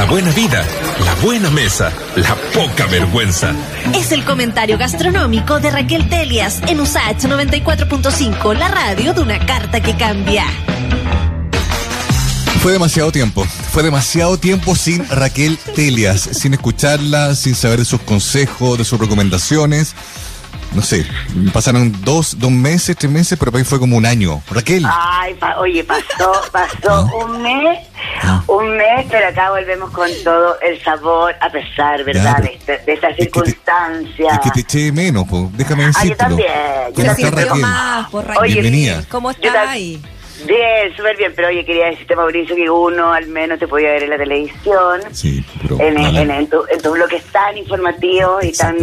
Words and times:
la 0.00 0.06
buena 0.06 0.30
vida, 0.30 0.64
la 1.04 1.14
buena 1.16 1.50
mesa, 1.50 1.92
la 2.16 2.34
poca 2.54 2.86
vergüenza. 2.86 3.52
Es 3.94 4.12
el 4.12 4.24
comentario 4.24 4.78
gastronómico 4.78 5.60
de 5.60 5.70
Raquel 5.70 6.08
Telias 6.08 6.62
en 6.68 6.80
USAH 6.80 7.18
94.5, 7.28 8.54
la 8.56 8.68
radio 8.68 9.12
de 9.12 9.20
una 9.20 9.44
carta 9.44 9.82
que 9.82 9.94
cambia. 9.98 10.46
Fue 12.62 12.72
demasiado 12.72 13.12
tiempo, 13.12 13.44
fue 13.44 13.82
demasiado 13.82 14.38
tiempo 14.38 14.74
sin 14.74 15.06
Raquel 15.10 15.58
Telias, 15.76 16.22
sin 16.32 16.54
escucharla, 16.54 17.34
sin 17.34 17.54
saber 17.54 17.80
de 17.80 17.84
sus 17.84 18.00
consejos, 18.00 18.78
de 18.78 18.84
sus 18.86 18.98
recomendaciones. 18.98 19.94
No 20.72 20.80
sé, 20.82 21.04
pasaron 21.52 21.94
dos, 22.04 22.38
dos 22.38 22.50
meses, 22.50 22.96
tres 22.96 23.10
meses, 23.12 23.36
pero 23.38 23.50
para 23.52 23.60
mí 23.62 23.68
fue 23.68 23.78
como 23.78 23.96
un 23.98 24.06
año. 24.06 24.40
Raquel. 24.50 24.86
Ay, 24.88 25.34
pa- 25.34 25.58
oye, 25.58 25.82
pasó, 25.84 26.32
pasó 26.52 27.06
un 27.26 27.42
mes, 27.42 27.80
Ah. 28.22 28.42
un 28.48 28.76
mes, 28.76 29.06
pero 29.10 29.28
acá 29.28 29.50
volvemos 29.50 29.90
con 29.90 30.08
todo 30.22 30.58
el 30.60 30.82
sabor, 30.82 31.34
a 31.40 31.50
pesar, 31.50 32.04
¿verdad? 32.04 32.36
Ya, 32.36 32.42
de, 32.42 32.58
pero- 32.66 32.78
de, 32.80 32.84
de 32.86 32.92
estas 32.92 33.10
Es 33.12 33.16
que 33.16 33.24
te- 33.26 33.44
circunstancias. 33.50 34.32
Es 34.34 34.38
que 34.40 34.50
te 34.50 34.60
eché 34.60 34.92
menos, 34.92 35.24
pues. 35.28 35.56
déjame 35.56 35.84
Ah, 35.94 36.04
yo 36.04 36.16
también, 36.16 36.48
yo 36.88 36.94
¿Cómo 36.94 37.06
también, 37.06 37.30
pero 37.34 37.46
Raquel? 37.48 37.60
más, 37.62 38.10
por 38.10 38.24
Raquel. 38.26 38.42
Oye, 38.42 38.52
Bienvenida. 38.54 39.02
¿Cómo 39.10 39.30
Yo 39.32 39.38
está 39.40 39.64
tam- 39.64 39.68
ahí? 39.68 40.02
Bien, 40.46 40.96
súper 40.96 41.16
bien, 41.18 41.32
pero 41.36 41.48
oye, 41.48 41.64
quería 41.66 41.86
decirte, 41.90 42.16
Mauricio, 42.16 42.56
que 42.56 42.70
uno 42.70 43.12
al 43.12 43.26
menos 43.26 43.58
te 43.58 43.68
podía 43.68 43.90
ver 43.90 44.04
en 44.04 44.10
la 44.10 44.16
televisión, 44.16 45.00
Sí, 45.12 45.44
pero. 45.60 45.78
en, 45.80 45.98
en, 45.98 46.30
en 46.30 46.48
tu, 46.48 46.64
en 46.70 46.80
tu 46.80 46.92
bloques 46.92 47.22
tan 47.26 47.58
informativos 47.58 48.42
y 48.44 48.52
tan, 48.52 48.76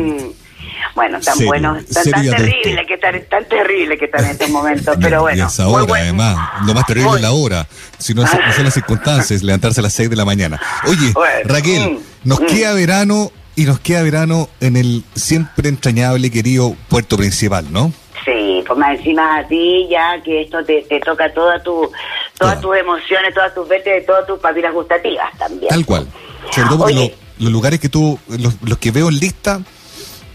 bueno, 0.98 1.20
tan 1.22 1.36
Serio, 1.36 1.48
buenos, 1.52 1.86
tan, 1.86 2.12
tan 2.12 2.26
y 2.26 2.30
terrible 2.30 2.86
que 2.88 2.94
están, 2.96 3.22
tan 3.30 3.46
terrible 3.46 3.98
que 3.98 4.06
están 4.06 4.26
en 4.26 4.32
estos 4.32 4.50
momentos, 4.50 4.98
pero 5.02 5.18
Y 5.18 5.22
bueno. 5.22 5.46
a 5.46 5.48
esa 5.48 5.68
hora, 5.68 5.84
bueno. 5.86 6.04
además. 6.04 6.50
Lo 6.66 6.74
más 6.74 6.86
terrible 6.86 7.12
es 7.16 7.22
la 7.22 7.32
hora. 7.32 7.68
Si 8.00 8.14
no, 8.14 8.24
no 8.24 8.28
son 8.54 8.64
las 8.66 8.74
circunstancias, 8.74 9.44
levantarse 9.44 9.80
a 9.80 9.84
las 9.84 9.94
6 9.94 10.10
de 10.10 10.16
la 10.16 10.26
mañana. 10.26 10.60
Oye, 10.88 11.12
Bueno, 11.14 11.34
Raquel, 11.46 11.92
mm, 11.92 12.00
nos 12.28 12.42
mm. 12.42 12.46
queda 12.48 12.74
verano 12.74 13.32
y 13.56 13.64
nos 13.66 13.80
queda 13.80 14.02
verano 14.04 14.50
en 14.60 14.76
el 14.76 15.04
siempre 15.16 15.70
entrañable 15.70 16.28
y 16.28 16.30
querido 16.32 16.76
puerto 16.90 17.16
principal, 17.16 17.72
¿no? 17.72 17.94
Sí, 18.26 18.62
pues 18.68 18.78
más 18.78 18.98
encima 18.98 19.38
a 19.38 19.48
ti 19.48 19.88
ya 19.90 20.22
que 20.24 20.42
esto 20.42 20.64
te, 20.66 20.82
te 20.90 21.00
toca 21.00 21.32
toda 21.34 21.64
tu, 21.64 21.90
todas 22.38 22.60
tus 22.60 22.76
emociones, 22.76 23.34
todas 23.34 23.54
tus 23.56 23.68
vértebras, 23.70 24.06
todas 24.06 24.28
tus 24.28 24.40
papilas 24.40 24.74
gustativas 24.74 25.28
también. 25.38 25.70
Tal 25.70 25.86
cual. 25.86 26.08
Sobre 26.52 26.68
todo 26.68 26.78
porque 26.80 26.94
Oye. 26.96 27.16
lo- 27.18 27.28
los 27.46 27.52
lugares 27.52 27.80
que 27.80 27.88
tú, 27.88 28.20
los, 28.28 28.56
los 28.64 28.80
que 28.80 28.90
veo 28.90 29.10
en 29.10 29.20
lista, 29.20 29.62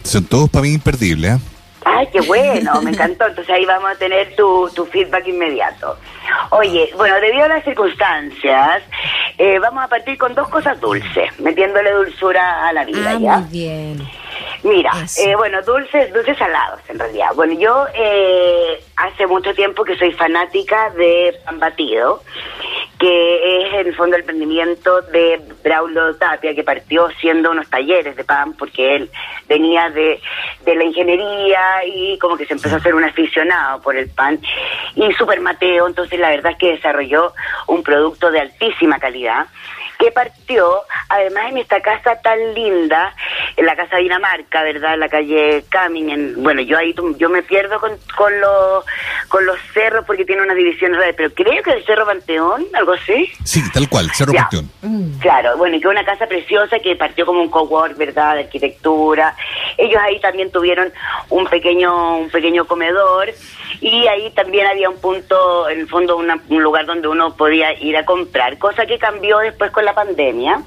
son 0.04 0.24
todos 0.24 0.50
para 0.50 0.62
mí 0.62 0.72
imperdibles, 0.74 1.32
¿eh? 1.34 1.38
Ay, 1.84 2.06
qué 2.12 2.20
bueno, 2.20 2.80
me 2.82 2.90
encantó. 2.92 3.26
Entonces 3.26 3.52
ahí 3.52 3.64
vamos 3.64 3.90
a 3.90 3.94
tener 3.96 4.36
tu, 4.36 4.70
tu 4.74 4.86
feedback 4.86 5.26
inmediato. 5.26 5.96
Oye, 6.50 6.90
bueno, 6.96 7.16
debido 7.20 7.44
a 7.44 7.48
las 7.48 7.64
circunstancias, 7.64 8.82
eh, 9.36 9.58
vamos 9.58 9.82
a 9.84 9.88
partir 9.88 10.16
con 10.16 10.32
dos 10.34 10.48
cosas 10.48 10.80
dulces, 10.80 11.38
metiéndole 11.40 11.90
dulzura 11.92 12.68
a 12.68 12.72
la 12.72 12.84
vida, 12.84 13.10
Ah, 13.14 13.18
¿ya? 13.20 13.38
muy 13.38 13.50
bien. 13.50 14.08
Mira, 14.62 14.92
eh, 15.18 15.34
bueno, 15.34 15.60
dulces, 15.62 16.12
dulces 16.14 16.38
salados 16.38 16.80
en 16.88 17.00
realidad. 17.00 17.30
Bueno, 17.34 17.54
yo 17.58 17.84
eh, 17.94 18.80
hace 18.96 19.26
mucho 19.26 19.52
tiempo 19.54 19.82
que 19.82 19.96
soy 19.96 20.12
fanática 20.12 20.90
de 20.90 21.36
pan 21.44 21.58
batido, 21.58 22.22
que 23.02 23.66
es 23.66 23.74
en 23.74 23.86
el 23.88 23.96
fondo 23.96 24.14
el 24.14 24.20
emprendimiento 24.20 25.02
de 25.02 25.40
Braulio 25.64 26.14
Tapia, 26.14 26.54
que 26.54 26.62
partió 26.62 27.10
siendo 27.20 27.50
unos 27.50 27.68
talleres 27.68 28.14
de 28.14 28.22
pan, 28.22 28.52
porque 28.52 28.94
él 28.94 29.10
venía 29.48 29.90
de, 29.90 30.20
de 30.64 30.76
la 30.76 30.84
ingeniería 30.84 31.84
y 31.84 32.16
como 32.18 32.36
que 32.36 32.46
se 32.46 32.52
empezó 32.52 32.76
a 32.76 32.80
ser 32.80 32.94
un 32.94 33.02
aficionado 33.02 33.82
por 33.82 33.96
el 33.96 34.08
pan. 34.08 34.38
Y 34.94 35.12
super 35.14 35.40
Mateo, 35.40 35.88
entonces 35.88 36.20
la 36.20 36.30
verdad 36.30 36.52
es 36.52 36.58
que 36.58 36.72
desarrolló 36.74 37.32
un 37.66 37.82
producto 37.82 38.30
de 38.30 38.38
altísima 38.38 39.00
calidad 39.00 39.48
que 40.02 40.10
partió, 40.10 40.80
además 41.08 41.44
en 41.50 41.58
esta 41.58 41.80
casa 41.80 42.16
tan 42.22 42.54
linda, 42.54 43.14
en 43.56 43.66
la 43.66 43.76
casa 43.76 43.98
Dinamarca, 43.98 44.62
¿verdad? 44.64 44.94
En 44.94 45.00
la 45.00 45.08
calle 45.08 45.64
Camin, 45.68 46.10
en- 46.10 46.42
bueno, 46.42 46.60
yo 46.60 46.76
ahí 46.76 46.92
yo 47.18 47.28
me 47.28 47.42
pierdo 47.44 47.78
con, 47.78 47.92
con, 48.16 48.40
los, 48.40 48.84
con 49.28 49.46
los 49.46 49.56
cerros 49.72 50.04
porque 50.04 50.24
tiene 50.24 50.42
una 50.42 50.54
división 50.54 50.92
rara, 50.94 51.12
pero 51.16 51.30
creo 51.32 51.62
que 51.62 51.70
el 51.70 51.84
Cerro 51.84 52.04
Panteón, 52.04 52.66
algo 52.74 52.92
así. 52.94 53.30
Sí, 53.44 53.62
tal 53.72 53.88
cual, 53.88 54.10
Cerro 54.12 54.32
Ya. 54.32 54.48
Panteón. 54.50 54.70
Claro, 55.20 55.56
bueno, 55.56 55.76
y 55.76 55.80
que 55.80 55.86
una 55.88 56.04
casa 56.04 56.26
preciosa 56.26 56.80
que 56.80 56.96
partió 56.96 57.24
como 57.24 57.40
un 57.40 57.48
cowork, 57.50 57.96
¿verdad?, 57.96 58.34
de 58.34 58.40
arquitectura. 58.40 59.36
Ellos 59.78 60.00
ahí 60.02 60.18
también 60.20 60.50
tuvieron 60.50 60.92
un 61.30 61.46
pequeño 61.46 62.16
un 62.18 62.30
pequeño 62.30 62.66
comedor 62.66 63.28
y 63.82 64.06
ahí 64.06 64.30
también 64.30 64.66
había 64.68 64.88
un 64.88 64.98
punto, 65.00 65.68
en 65.68 65.80
el 65.80 65.88
fondo, 65.88 66.16
una- 66.16 66.40
un 66.48 66.62
lugar 66.62 66.86
donde 66.86 67.08
uno 67.08 67.36
podía 67.36 67.72
ir 67.80 67.96
a 67.96 68.04
comprar, 68.04 68.56
cosa 68.58 68.86
que 68.86 68.96
cambió 68.98 69.38
después 69.38 69.70
con 69.72 69.84
la 69.84 69.92
pandemia. 69.92 70.62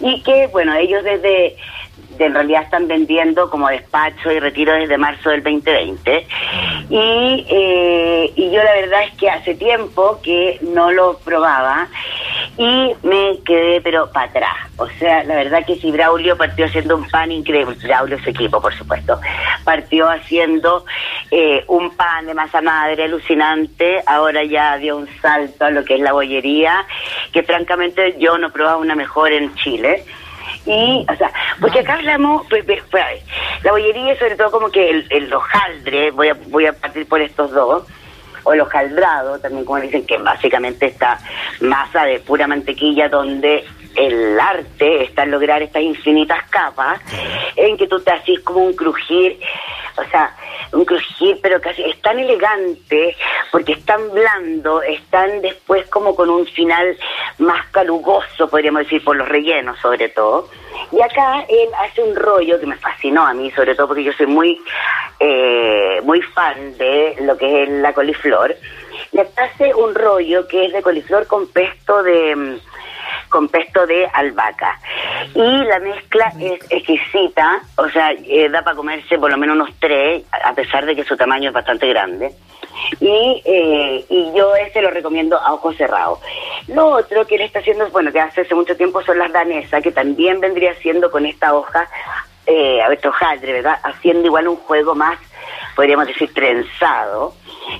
Y 0.00 0.22
que, 0.22 0.46
bueno, 0.46 0.74
ellos 0.76 1.02
desde 1.02 1.56
de- 2.16 2.24
en 2.24 2.32
realidad 2.34 2.62
están 2.62 2.88
vendiendo 2.88 3.50
como 3.50 3.68
despacho 3.68 4.32
y 4.32 4.38
retiro 4.38 4.72
desde 4.72 4.96
marzo 4.96 5.28
del 5.28 5.42
2020 5.42 6.26
y, 6.88 7.46
eh, 7.50 8.32
y 8.36 8.50
yo 8.50 8.62
la 8.62 8.72
verdad 8.74 9.02
es 9.02 9.12
que 9.18 9.28
hace 9.28 9.54
tiempo 9.54 10.18
que 10.22 10.58
no 10.62 10.92
lo 10.92 11.18
probaba 11.18 11.88
y 12.58 12.94
me 13.02 13.38
quedé 13.44 13.80
pero 13.80 14.10
para 14.10 14.26
atrás. 14.26 14.56
O 14.76 14.88
sea 14.98 15.24
la 15.24 15.36
verdad 15.36 15.64
que 15.66 15.76
si 15.76 15.90
Braulio 15.90 16.36
partió 16.36 16.66
haciendo 16.66 16.96
un 16.96 17.08
pan 17.08 17.32
increíble 17.32 17.76
Braulio 17.82 18.18
su 18.18 18.30
equipo 18.30 18.60
por 18.60 18.74
supuesto 18.74 19.20
partió 19.64 20.08
haciendo 20.08 20.84
eh, 21.30 21.64
un 21.68 21.90
pan 21.96 22.26
de 22.26 22.34
masa 22.34 22.60
madre 22.62 23.04
alucinante 23.04 24.02
ahora 24.06 24.44
ya 24.44 24.76
dio 24.78 24.96
un 24.96 25.08
salto 25.20 25.66
a 25.66 25.70
lo 25.70 25.84
que 25.84 25.94
es 25.94 26.00
la 26.00 26.12
bollería 26.12 26.86
que 27.32 27.42
francamente 27.42 28.16
yo 28.18 28.38
no 28.38 28.50
probaba 28.50 28.78
una 28.78 28.94
mejor 28.94 29.32
en 29.32 29.54
Chile. 29.56 30.04
Y, 30.64 31.06
o 31.08 31.16
sea, 31.16 31.30
porque 31.60 31.80
acá 31.80 31.94
hablamos, 31.94 32.44
pues, 32.48 32.64
pues, 32.64 32.82
pues, 32.90 33.04
la 33.62 33.70
bollería 33.70 34.18
sobre 34.18 34.36
todo 34.36 34.50
como 34.50 34.70
que 34.70 34.90
el, 34.90 35.06
el 35.10 35.32
hojaldre, 35.32 36.10
voy 36.10 36.28
a, 36.28 36.34
voy 36.48 36.66
a 36.66 36.72
partir 36.72 37.06
por 37.06 37.20
estos 37.20 37.52
dos, 37.52 37.84
o 38.46 38.52
el 38.52 38.60
hojaldrado, 38.60 39.40
también 39.40 39.64
como 39.64 39.80
dicen, 39.80 40.06
que 40.06 40.18
básicamente 40.18 40.86
esta 40.86 41.18
masa 41.60 42.04
de 42.04 42.20
pura 42.20 42.46
mantequilla 42.46 43.08
donde 43.08 43.64
el 43.96 44.38
arte 44.38 45.02
está 45.02 45.24
en 45.24 45.32
lograr 45.32 45.62
estas 45.62 45.82
infinitas 45.82 46.48
capas 46.48 47.00
en 47.56 47.76
que 47.76 47.88
tú 47.88 47.98
te 48.00 48.12
haces 48.12 48.38
como 48.40 48.60
un 48.60 48.74
crujir, 48.74 49.40
o 49.96 50.04
sea, 50.10 50.36
un 50.72 50.84
crujir, 50.84 51.40
pero 51.42 51.60
casi 51.60 51.82
es 51.82 52.00
tan 52.02 52.20
elegante 52.20 53.16
porque 53.50 53.72
es 53.72 53.84
tan 53.84 54.10
blando, 54.12 54.80
es 54.80 55.02
tan 55.06 55.42
después 55.42 55.84
como 55.88 56.14
con 56.14 56.30
un 56.30 56.46
final 56.46 56.96
más 57.38 57.66
calugoso, 57.72 58.48
podríamos 58.48 58.82
decir, 58.82 59.02
por 59.02 59.16
los 59.16 59.28
rellenos 59.28 59.76
sobre 59.80 60.08
todo. 60.10 60.48
Y 60.92 61.00
acá 61.00 61.44
él 61.48 61.68
hace 61.78 62.02
un 62.02 62.14
rollo 62.14 62.58
que 62.60 62.66
me 62.66 62.76
fascinó 62.76 63.26
a 63.26 63.34
mí, 63.34 63.50
sobre 63.52 63.74
todo 63.74 63.88
porque 63.88 64.04
yo 64.04 64.12
soy 64.12 64.26
muy, 64.26 64.60
eh, 65.20 66.00
muy 66.04 66.22
fan 66.22 66.76
de 66.78 67.16
lo 67.20 67.36
que 67.36 67.64
es 67.64 67.68
la 67.68 67.92
coliflor. 67.92 68.54
Y 69.12 69.18
acá 69.18 69.44
hace 69.44 69.74
un 69.74 69.94
rollo 69.94 70.46
que 70.48 70.66
es 70.66 70.72
de 70.72 70.82
coliflor 70.82 71.26
con 71.26 71.46
pesto 71.48 72.02
de 72.02 72.36
mm, 72.36 72.58
con 73.28 73.48
pesto 73.48 73.86
de 73.86 74.06
albahaca. 74.12 74.78
Y 75.34 75.64
la 75.64 75.78
mezcla 75.80 76.32
es 76.40 76.60
exquisita, 76.70 77.60
o 77.76 77.88
sea, 77.88 78.12
eh, 78.12 78.48
da 78.48 78.62
para 78.62 78.76
comerse 78.76 79.18
por 79.18 79.30
lo 79.30 79.36
menos 79.36 79.56
unos 79.56 79.70
tres, 79.78 80.24
a 80.30 80.54
pesar 80.54 80.86
de 80.86 80.96
que 80.96 81.04
su 81.04 81.16
tamaño 81.16 81.48
es 81.48 81.54
bastante 81.54 81.88
grande. 81.88 82.32
Y, 83.00 83.42
eh, 83.44 84.04
y 84.08 84.32
yo 84.34 84.54
ese 84.56 84.82
lo 84.82 84.90
recomiendo 84.90 85.38
a 85.38 85.54
ojos 85.54 85.76
cerrados. 85.76 86.20
Lo 86.68 86.88
otro 86.90 87.26
que 87.26 87.36
él 87.36 87.42
está 87.42 87.60
haciendo, 87.60 87.88
bueno, 87.90 88.12
que 88.12 88.20
hace 88.20 88.42
hace 88.42 88.54
mucho 88.54 88.76
tiempo 88.76 89.02
son 89.02 89.18
las 89.18 89.32
danesas, 89.32 89.82
que 89.82 89.92
también 89.92 90.40
vendría 90.40 90.74
siendo 90.74 91.10
con 91.10 91.26
esta 91.26 91.54
hoja, 91.54 91.88
eh, 92.46 92.80
a 92.82 92.88
ver, 92.88 93.04
hojaldre, 93.06 93.52
¿verdad? 93.52 93.78
Haciendo 93.82 94.26
igual 94.26 94.48
un 94.48 94.56
juego 94.56 94.94
más, 94.94 95.18
podríamos 95.74 96.06
decir, 96.06 96.32
trenzado. 96.32 97.34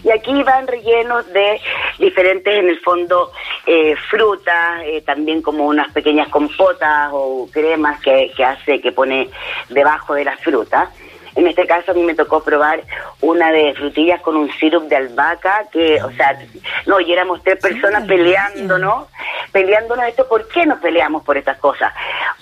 Y 0.04 0.10
aquí 0.10 0.42
van 0.42 0.66
rellenos 0.66 1.30
de 1.32 1.60
diferentes, 1.98 2.54
en 2.54 2.68
el 2.68 2.80
fondo, 2.80 3.32
eh, 3.66 3.94
frutas, 4.10 4.82
eh, 4.84 5.02
también 5.02 5.42
como 5.42 5.66
unas 5.66 5.92
pequeñas 5.92 6.28
compotas 6.28 7.10
o 7.12 7.48
cremas 7.52 8.00
que, 8.00 8.32
que 8.36 8.44
hace, 8.44 8.80
que 8.80 8.92
pone 8.92 9.28
debajo 9.68 10.14
de 10.14 10.24
las 10.24 10.40
frutas. 10.40 10.88
En 11.36 11.46
este 11.46 11.66
caso 11.66 11.90
a 11.92 11.94
mí 11.94 12.02
me 12.02 12.14
tocó 12.14 12.42
probar 12.42 12.82
una 13.20 13.52
de 13.52 13.74
frutillas 13.74 14.22
con 14.22 14.36
un 14.36 14.50
sirup 14.52 14.84
de 14.84 14.96
albahaca, 14.96 15.66
que, 15.70 16.02
o 16.02 16.10
sea, 16.12 16.38
no, 16.86 16.98
y 16.98 17.12
éramos 17.12 17.42
tres 17.42 17.60
personas 17.60 18.06
peleando, 18.06 18.78
¿no? 18.78 19.08
Peleándonos 19.52 20.06
esto, 20.06 20.26
¿por 20.26 20.48
qué 20.48 20.64
nos 20.64 20.78
peleamos 20.78 21.22
por 21.24 21.36
estas 21.36 21.58
cosas? 21.58 21.92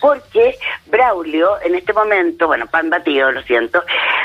Porque 0.00 0.56
Braulio 0.86 1.60
en 1.62 1.74
este 1.74 1.92
momento, 1.92 2.46
bueno, 2.46 2.68
pan 2.68 2.88
batido, 2.88 3.32
lo 3.32 3.42
siento, 3.42 3.82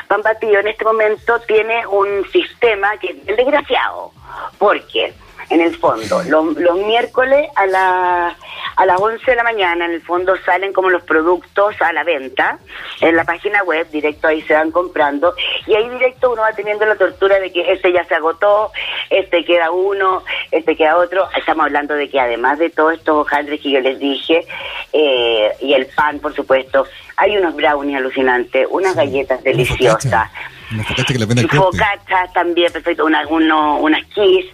pan 0.10 0.24
batido 0.24 0.60
en 0.60 0.68
este 0.68 0.84
momento 0.84 1.40
tiene 1.42 1.86
un 1.86 2.26
sistema 2.32 2.98
que 2.98 3.12
es 3.12 3.38
desgraciado, 3.38 4.12
porque 4.58 5.14
en 5.50 5.62
el 5.62 5.76
fondo. 5.78 6.24
Los, 6.24 6.56
los 6.58 6.78
miércoles 6.78 7.48
a, 7.56 7.66
la, 7.68 8.36
a 8.76 8.86
las 8.86 9.00
11 9.00 9.24
de 9.24 9.36
la 9.36 9.44
mañana, 9.44 9.86
en 9.86 9.92
el 9.92 10.02
fondo 10.02 10.36
salen 10.46 10.74
como 10.74 10.90
los 10.90 11.04
productos 11.04 11.76
a 11.82 11.94
la 11.94 12.04
venta 12.04 12.60
en 13.02 13.16
la 13.16 13.24
página 13.24 13.64
web, 13.64 13.88
directo 13.92 14.28
ahí 14.28 14.42
se 14.44 14.54
van 14.54 14.72
comprando, 14.72 15.34
y 15.68 15.76
ahí 15.76 15.88
directo 15.90 16.32
uno 16.32 16.42
va 16.42 16.54
teniendo 16.54 16.86
la 16.86 16.96
tortura 16.96 17.40
de 17.40 17.52
que 17.52 17.72
este 17.72 17.92
ya 17.92 18.04
se 18.06 18.16
agotó, 18.16 18.72
este 19.10 19.46
queda 19.46 19.72
uno, 19.72 20.24
este 20.52 20.76
queda 20.76 20.98
otro. 20.98 21.28
Estamos 21.36 21.66
hablando 21.66 21.94
de 21.96 22.10
que 22.10 22.20
además 22.20 22.60
de 22.60 22.70
todos 22.70 22.94
estos 22.94 23.16
hojaldres 23.16 23.62
que 23.62 23.72
yo 23.72 23.80
les 23.80 24.00
dije, 24.00 24.46
eh, 24.94 25.56
y 25.62 25.74
el 25.74 25.88
pan, 25.88 26.20
por 26.20 26.34
supuesto, 26.34 26.86
hay 27.20 27.38
unos 27.38 27.54
brownies 27.56 27.98
alucinantes, 27.98 28.66
unas 28.72 28.96
galletas 28.96 29.44
deliciosas. 29.44 30.30
Una 30.72 30.84
focaccia 30.84 31.18
que 31.18 31.24
Y 31.24 31.48
corte. 31.48 31.58
focaccia 31.58 32.30
también, 32.34 32.72
perfecto, 32.72 33.04
una, 33.06 33.28
uno, 33.28 33.78
unas 33.80 34.06
kiss, 34.14 34.46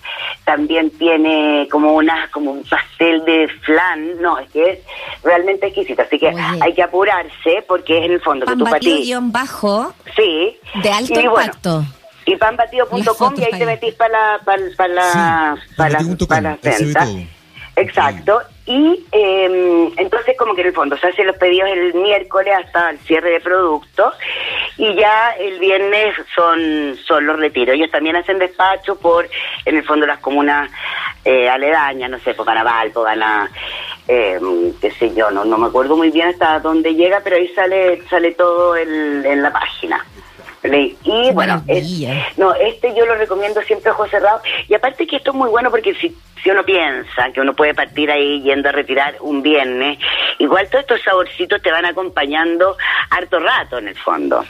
también 0.45 0.89
tiene 0.91 1.67
como 1.69 1.93
una, 1.93 2.29
como 2.31 2.51
un 2.51 2.63
pastel 2.63 3.23
de 3.25 3.49
flan, 3.63 4.21
no, 4.21 4.39
es 4.39 4.49
que 4.49 4.69
es 4.71 4.79
realmente 5.23 5.67
exquisito, 5.67 6.01
así 6.01 6.17
que 6.17 6.27
Oye. 6.29 6.59
hay 6.61 6.73
que 6.73 6.83
apurarse 6.83 7.63
porque 7.67 7.99
es 7.99 8.05
en 8.05 8.11
el 8.13 8.21
fondo 8.21 8.45
que 8.45 8.53
tú 8.53 8.63
para 8.63 8.75
batido 8.77 8.97
guion 8.97 9.31
bajo 9.33 9.93
sí, 10.15 10.57
de 10.81 10.89
alto 10.89 11.19
y 11.19 11.27
bueno, 11.27 11.43
impacto. 11.43 11.85
y 12.25 12.31
Las 12.31 12.39
panbatido.com 12.39 13.33
y 13.37 13.43
ahí 13.43 13.59
te 13.59 13.65
metís 13.65 13.93
para 13.95 14.37
la, 14.37 14.39
para, 14.45 14.61
para 14.77 14.93
la, 14.93 15.55
Sí, 15.57 15.69
para 15.75 15.89
la, 16.01 16.17
para 16.27 16.41
la 16.41 16.57
ve 16.63 16.75
venta. 16.79 17.07
Exacto. 17.75 18.39
Y 18.67 19.05
eh, 19.11 19.91
entonces 19.97 20.35
como 20.37 20.55
que 20.55 20.61
en 20.61 20.67
el 20.67 20.73
fondo 20.73 20.97
se 20.97 21.07
hacen 21.07 21.27
los 21.27 21.37
pedidos 21.37 21.69
el 21.69 21.93
miércoles 21.93 22.55
hasta 22.65 22.89
el 22.89 22.97
cierre 22.99 23.29
de 23.29 23.39
productos 23.39 24.13
y 24.77 24.95
ya 24.95 25.31
el 25.39 25.59
viernes 25.59 26.15
son, 26.35 26.97
son 27.05 27.27
los 27.27 27.37
retiros. 27.39 27.75
Ellos 27.75 27.91
también 27.91 28.15
hacen 28.15 28.39
despacho 28.39 28.95
por, 28.99 29.29
en 29.65 29.77
el 29.77 29.83
fondo, 29.83 30.07
las 30.07 30.17
comunas 30.19 30.71
eh, 31.23 31.47
aledañas, 31.47 32.09
no 32.09 32.17
sé, 32.19 32.33
pues 32.33 32.45
van 32.45 32.57
a 32.57 32.63
Valpo, 32.63 33.03
van 33.03 33.21
a, 33.21 33.51
eh, 34.07 34.39
qué 34.81 34.89
sé 34.91 35.13
yo, 35.13 35.29
no, 35.29 35.45
no 35.45 35.57
me 35.59 35.67
acuerdo 35.67 35.95
muy 35.95 36.09
bien 36.09 36.29
hasta 36.29 36.59
dónde 36.59 36.95
llega, 36.95 37.21
pero 37.23 37.35
ahí 37.35 37.47
sale, 37.49 38.01
sale 38.09 38.31
todo 38.33 38.75
el- 38.75 39.23
en 39.25 39.43
la 39.43 39.51
página. 39.53 40.03
Y 40.73 40.95
Qué 41.03 41.31
bueno, 41.33 41.63
es- 41.67 42.37
no, 42.37 42.53
este 42.55 42.93
yo 42.95 43.05
lo 43.05 43.15
recomiendo 43.15 43.61
siempre 43.63 43.89
a 43.89 43.93
ojos 43.93 44.09
cerrados. 44.09 44.41
Y 44.67 44.73
aparte 44.73 45.05
que 45.07 45.17
esto 45.17 45.31
es 45.31 45.37
muy 45.37 45.49
bueno 45.49 45.69
porque 45.71 45.93
si, 45.95 46.15
si 46.43 46.49
uno 46.49 46.63
piensa 46.63 47.31
que 47.33 47.41
uno 47.41 47.53
puede 47.53 47.73
partir 47.73 48.09
ahí 48.11 48.41
yendo 48.41 48.69
a 48.69 48.71
retirar 48.71 49.15
un 49.21 49.41
viernes, 49.41 49.99
igual 50.39 50.67
todos 50.69 50.81
estos 50.83 51.01
saborcitos 51.01 51.61
te 51.61 51.71
van 51.71 51.85
acompañando 51.85 52.77
harto 53.09 53.39
rato 53.39 53.77
en 53.77 53.87
el 53.89 53.97
fondo. 53.97 54.43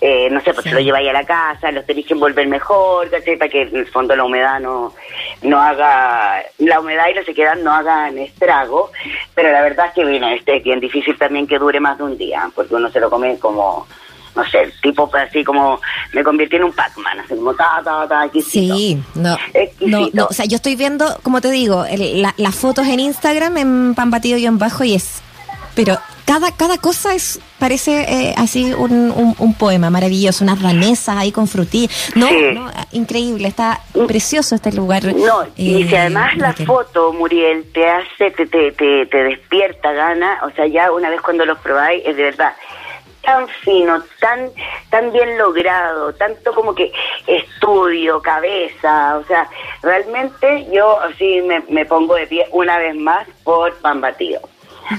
Eh, 0.00 0.28
no 0.30 0.40
sé, 0.40 0.52
pues 0.54 0.64
Sí. 0.64 0.70
te 0.70 0.74
lo 0.76 0.80
lleváis 0.80 1.08
a 1.10 1.12
la 1.12 1.24
casa, 1.24 1.70
los 1.72 1.84
tenéis 1.84 2.06
que 2.06 2.14
envolver 2.14 2.46
mejor, 2.46 3.10
¿cachai? 3.10 3.36
Para 3.36 3.50
que 3.50 3.62
en 3.62 3.76
el 3.76 3.86
fondo 3.86 4.16
la 4.16 4.24
humedad 4.24 4.58
no, 4.60 4.94
no 5.42 5.60
haga, 5.60 6.42
la 6.58 6.80
humedad 6.80 7.04
y 7.10 7.14
la 7.14 7.24
sequedad 7.24 7.56
no 7.56 7.72
hagan 7.72 8.16
estrago. 8.18 8.90
Pero 9.34 9.52
la 9.52 9.60
verdad 9.62 9.86
es 9.88 9.92
que, 9.92 10.04
bueno, 10.04 10.28
este 10.30 10.56
es 10.56 10.64
bien 10.64 10.80
difícil 10.80 11.16
también 11.18 11.46
que 11.46 11.58
dure 11.58 11.80
más 11.80 11.98
de 11.98 12.04
un 12.04 12.16
día, 12.16 12.48
porque 12.54 12.74
uno 12.74 12.90
se 12.90 13.00
lo 13.00 13.10
come 13.10 13.38
como 13.38 13.86
no 14.36 14.44
sé, 14.48 14.72
tipo 14.82 15.10
pues, 15.10 15.28
así 15.28 15.42
como 15.44 15.80
me 16.12 16.22
convirtió 16.22 16.58
en 16.58 16.64
un 16.64 16.72
Pac-Man, 16.72 17.20
así 17.20 17.34
como 17.34 17.54
ta, 17.54 17.80
ta, 17.84 18.06
ta, 18.08 18.24
exquisito. 18.24 18.76
Sí, 18.76 19.02
no, 19.14 19.36
Exquisito. 19.54 19.98
no, 20.00 20.08
no, 20.12 20.26
o 20.26 20.32
sea, 20.32 20.44
yo 20.46 20.56
estoy 20.56 20.76
viendo, 20.76 21.04
como 21.22 21.40
te 21.40 21.50
digo, 21.50 21.84
el- 21.84 22.22
la- 22.22 22.34
las 22.36 22.54
fotos 22.54 22.86
en 22.86 23.00
Instagram 23.00 23.56
en 23.58 23.94
pan 23.94 24.10
batido 24.10 24.38
guion 24.38 24.58
bajo 24.58 24.84
y 24.84 24.94
es, 24.94 25.20
pero 25.74 25.98
cada, 26.26 26.52
cada 26.52 26.78
cosa 26.78 27.12
es, 27.14 27.40
parece 27.58 28.02
eh, 28.02 28.34
así 28.36 28.72
un, 28.72 28.92
un, 29.10 29.34
un 29.36 29.54
poema 29.54 29.90
maravilloso, 29.90 30.44
unas 30.44 30.62
ranesas 30.62 31.16
ahí 31.16 31.32
con 31.32 31.48
frutillas, 31.48 32.12
no, 32.14 32.28
Sí. 32.28 32.34
no, 32.54 32.70
increíble, 32.92 33.48
está 33.48 33.80
precioso 34.06 34.54
este 34.54 34.72
lugar. 34.72 35.02
No, 35.16 35.44
y 35.56 35.82
eh, 35.82 35.88
si 35.88 35.96
además 35.96 36.36
la 36.36 36.52
foto, 36.52 37.12
Muriel, 37.12 37.64
te 37.74 37.88
hace, 37.88 38.30
te, 38.30 38.46
te, 38.46 38.70
te, 38.72 39.06
te 39.06 39.24
despierta 39.24 39.90
gana, 39.92 40.38
o 40.44 40.50
sea, 40.54 40.68
ya 40.68 40.92
una 40.92 41.10
vez 41.10 41.20
cuando 41.20 41.44
los 41.44 41.58
probáis, 41.58 42.02
es 42.06 42.16
de 42.16 42.22
verdad 42.22 42.52
tan 43.22 43.48
fino, 43.48 44.02
tan 44.20 44.50
tan 44.90 45.12
bien 45.12 45.38
logrado, 45.38 46.12
tanto 46.14 46.52
como 46.54 46.74
que 46.74 46.92
estudio, 47.26 48.20
cabeza, 48.20 49.18
o 49.18 49.24
sea, 49.24 49.48
realmente 49.82 50.66
yo 50.72 51.00
así 51.00 51.40
me, 51.42 51.60
me 51.68 51.84
pongo 51.86 52.14
de 52.14 52.26
pie 52.26 52.46
una 52.52 52.78
vez 52.78 52.94
más 52.96 53.26
por 53.44 53.74
pan 53.76 54.00
batido. 54.00 54.40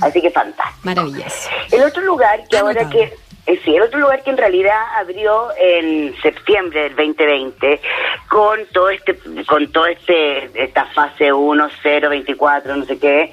Así 0.01 0.21
que 0.21 0.31
fantástico. 0.31 0.79
Maravilloso. 0.83 1.49
El 1.71 1.83
otro 1.83 2.01
lugar 2.03 2.47
que 2.49 2.57
ahora 2.57 2.81
Anotado. 2.81 2.91
que 2.91 3.13
eh, 3.47 3.59
sí, 3.65 3.75
el 3.75 3.81
otro 3.81 3.99
lugar 3.99 4.21
que 4.23 4.29
en 4.29 4.37
realidad 4.37 4.79
abrió 4.97 5.49
en 5.57 6.15
septiembre 6.21 6.83
del 6.83 6.95
2020 6.95 7.81
con 8.29 8.65
todo 8.67 8.89
este 8.89 9.17
con 9.47 9.71
todo 9.71 9.87
este 9.87 10.63
esta 10.63 10.85
fase 10.85 11.33
1, 11.33 11.69
0, 11.81 12.09
24, 12.09 12.75
no 12.75 12.85
sé 12.85 12.99
qué, 12.99 13.31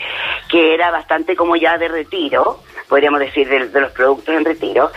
que 0.49 0.73
era 0.73 0.90
bastante 0.90 1.37
como 1.37 1.56
ya 1.56 1.76
de 1.76 1.88
retiro, 1.88 2.61
podríamos 2.88 3.20
decir 3.20 3.49
de, 3.49 3.69
de 3.69 3.81
los 3.81 3.93
productos 3.93 4.35
en 4.35 4.44
retiro. 4.44 4.90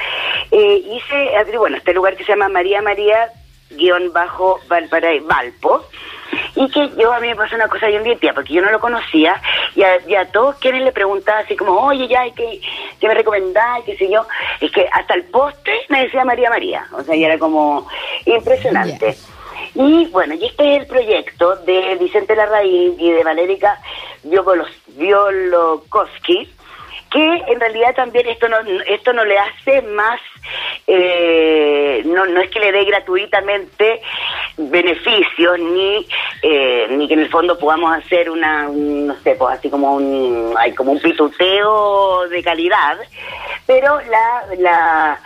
Eh, 0.51 0.99
se 1.09 1.35
abrió 1.37 1.59
bueno, 1.59 1.77
este 1.77 1.93
lugar 1.93 2.15
que 2.15 2.23
se 2.23 2.31
llama 2.31 2.49
María 2.49 2.81
María 2.81 3.29
guion 3.71 4.11
bajo 4.11 4.59
Valpara- 4.67 5.21
Valpo 5.23 5.85
y 6.55 6.69
que 6.69 6.89
yo 6.97 7.11
a 7.13 7.19
mí 7.19 7.27
me 7.29 7.35
pasó 7.35 7.55
una 7.55 7.67
cosa 7.67 7.87
bien 7.87 8.03
divertida 8.03 8.33
porque 8.33 8.53
yo 8.53 8.61
no 8.61 8.71
lo 8.71 8.79
conocía 8.79 9.41
y 9.75 9.83
a, 9.83 9.97
y 10.07 10.15
a 10.15 10.25
todos 10.31 10.55
quienes 10.57 10.83
le 10.83 10.91
preguntaba 10.91 11.39
así 11.39 11.55
como 11.55 11.73
oye 11.79 12.07
ya 12.07 12.23
que, 12.31 12.61
que 12.99 13.07
me 13.07 13.13
recomendás 13.13 13.81
qué 13.85 13.95
sé 13.97 14.09
yo. 14.09 14.25
Es 14.59 14.71
que 14.71 14.87
hasta 14.91 15.13
el 15.13 15.23
postre 15.25 15.73
me 15.89 16.03
decía 16.03 16.25
María 16.25 16.49
María 16.49 16.85
o 16.93 17.01
sea 17.03 17.15
y 17.15 17.23
era 17.23 17.37
como 17.37 17.87
impresionante. 18.25 19.15
Y 19.75 20.05
bueno 20.07 20.33
y 20.33 20.45
este 20.45 20.75
es 20.75 20.81
el 20.81 20.87
proyecto 20.87 21.55
de 21.57 21.95
Vicente 21.99 22.35
Larraín 22.35 22.95
y 22.99 23.11
de 23.11 23.23
Valérica 23.23 23.79
Biolokowski 24.87 26.49
que 27.11 27.43
en 27.47 27.59
realidad 27.59 27.93
también 27.93 28.27
esto 28.27 28.47
no 28.47 28.57
esto 28.87 29.13
no 29.13 29.25
le 29.25 29.37
hace 29.37 29.81
más 29.81 30.19
eh, 30.87 32.01
no 32.05 32.25
no 32.25 32.41
es 32.41 32.49
que 32.49 32.59
le 32.59 32.71
dé 32.71 32.85
gratuitamente 32.85 34.01
beneficios 34.57 35.59
ni 35.59 36.07
eh, 36.41 36.87
ni 36.89 37.07
que 37.07 37.13
en 37.13 37.19
el 37.19 37.29
fondo 37.29 37.59
podamos 37.59 37.93
hacer 37.95 38.29
una 38.29 38.69
un, 38.69 39.07
no 39.07 39.15
sé 39.23 39.35
pues 39.35 39.57
así 39.57 39.69
como 39.69 39.95
un 39.95 40.53
hay 40.57 40.73
como 40.73 40.93
un 40.93 40.99
pituteo 40.99 42.27
de 42.29 42.41
calidad 42.41 42.97
pero 43.67 43.99
la 44.09 44.45
la 44.57 45.19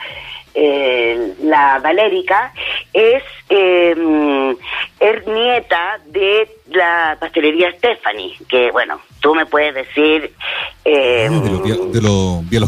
eh, 0.56 1.34
la 1.44 1.80
Valérica 1.80 2.54
es 2.94 3.24
eh, 3.50 4.56
es 5.00 5.28
nieta 5.28 6.00
de 6.08 6.50
la 6.72 7.18
pastelería 7.20 7.72
Stephanie 7.78 8.38
que 8.48 8.72
bueno 8.72 9.00
tú 9.22 9.36
me 9.36 9.46
puedes 9.46 9.76
decir 9.76 10.34
eh, 10.86 11.28
Ah, 11.30 11.40
de 11.40 12.02
los 12.02 12.50
de 12.50 12.62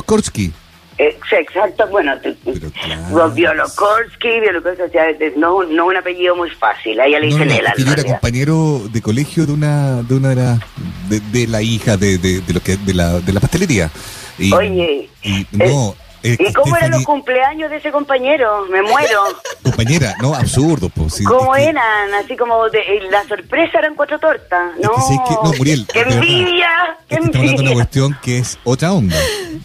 eh, 1.00 1.16
sí, 1.30 1.36
exacto, 1.36 1.88
bueno, 1.90 2.14
claro. 2.20 3.30
Biolokorsky, 3.30 4.40
o 4.40 4.90
sea, 4.90 5.06
no, 5.36 5.64
no 5.64 5.86
un 5.86 5.96
apellido 5.96 6.36
muy 6.36 6.50
fácil, 6.50 7.00
a 7.00 7.06
ella 7.06 7.20
le 7.20 7.30
No, 7.30 7.36
dicen 7.38 7.50
yo 7.86 7.92
era 7.94 8.04
compañero 8.04 8.82
de 8.92 9.02
colegio 9.04 9.46
de 9.46 9.54
una 9.54 10.02
de 10.02 10.16
una 10.16 10.30
de 10.30 10.36
las 10.36 10.60
de, 11.08 11.20
de 11.20 11.48
la 11.48 11.62
hija 11.62 11.98
de, 11.98 12.18
de, 12.18 12.42
de 12.42 12.54
lo 12.54 12.62
que 12.62 12.78
de 12.78 12.96
la 12.96 13.20
de 13.20 13.32
la 13.32 13.40
pastelería. 13.40 13.92
Y, 14.40 14.52
Oye, 14.52 15.08
y 15.22 15.46
no, 15.52 15.96
que 16.36 16.44
¿Y 16.50 16.54
cómo 16.54 16.76
eran 16.76 16.92
los 16.92 17.04
cumpleaños 17.04 17.70
de 17.70 17.78
ese 17.78 17.92
compañero? 17.92 18.66
Me 18.70 18.82
muero. 18.82 19.24
compañera, 19.64 20.16
no, 20.22 20.34
absurdo, 20.34 20.90
pues. 20.90 21.14
sí, 21.16 21.24
¿Cómo 21.24 21.56
es 21.56 21.64
que- 21.64 21.70
eran? 21.70 22.14
Así 22.16 22.36
como 22.36 22.68
de, 22.70 22.80
eh, 22.80 23.02
la 23.10 23.24
sorpresa 23.28 23.80
eran 23.80 23.96
cuatro 23.96 24.20
tortas. 24.20 24.72
Es 24.76 24.84
No, 24.84 24.96
que 24.96 25.02
sí, 25.02 25.18
que- 25.28 25.36
no, 25.44 25.54
Muriel, 25.58 25.88
¡Qué 25.94 26.02
envidia! 26.02 26.70
¡Qué 27.08 27.16
Es 27.16 27.20
que 27.22 27.26
estamos 27.26 27.36
hablando 27.36 27.42
de 27.42 27.48
una 27.48 27.52
envidia! 27.52 27.74
cuestión 27.76 28.18
que 28.22 28.38
es 28.40 28.60
otra 28.64 28.92
onda. 28.94 29.16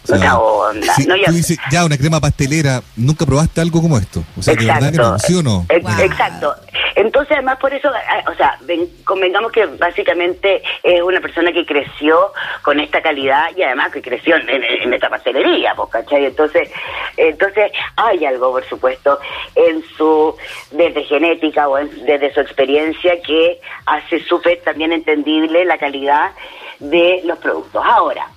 Otra 0.07 0.37
onda. 0.37 0.95
Si 0.95 1.05
No, 1.05 1.15
ya- 1.15 1.25
tú 1.25 1.31
dices, 1.33 1.57
ya, 1.71 1.83
una 1.85 1.97
crema 1.97 2.19
pastelera, 2.19 2.81
¿nunca 2.95 3.25
probaste 3.25 3.61
algo 3.61 3.81
como 3.81 3.97
esto? 3.97 4.23
O 4.37 4.41
sea, 4.43 4.53
de 4.55 4.65
verdad 4.65 4.91
que 4.91 4.97
no, 4.97 5.19
¿sí 5.19 5.33
o 5.35 5.43
no? 5.43 5.65
Wow. 5.81 5.99
Exacto. 5.99 6.55
Entonces, 6.95 7.31
además, 7.33 7.57
por 7.57 7.73
eso, 7.73 7.89
ah, 7.93 8.23
o 8.31 8.33
sea, 8.35 8.57
ven- 8.61 8.87
convengamos 9.05 9.51
que 9.51 9.65
básicamente 9.65 10.61
es 10.83 11.01
una 11.01 11.19
persona 11.21 11.51
que 11.51 11.65
creció 11.65 12.31
con 12.61 12.79
esta 12.79 13.01
calidad 13.01 13.49
y 13.55 13.63
además 13.63 13.91
que 13.91 14.01
creció 14.01 14.35
en 14.35 14.93
esta 14.93 15.09
pastelería, 15.09 15.73
pues, 15.75 15.89
¿cachai? 15.89 16.25
Entonces, 16.25 16.69
entonces 17.17 17.71
hay 17.95 18.25
algo, 18.25 18.51
por 18.51 18.63
supuesto, 18.65 19.19
en 19.55 19.83
su, 19.97 20.35
desde 20.71 21.03
genética 21.03 21.67
o 21.67 21.77
en- 21.77 22.05
desde 22.05 22.33
su 22.33 22.39
experiencia 22.41 23.21
que 23.21 23.59
hace 23.85 24.19
súper 24.23 24.61
también 24.61 24.91
entendible 24.93 25.65
la 25.65 25.77
calidad 25.77 26.31
de 26.79 27.21
los 27.25 27.37
productos. 27.39 27.83
Ahora, 27.85 28.27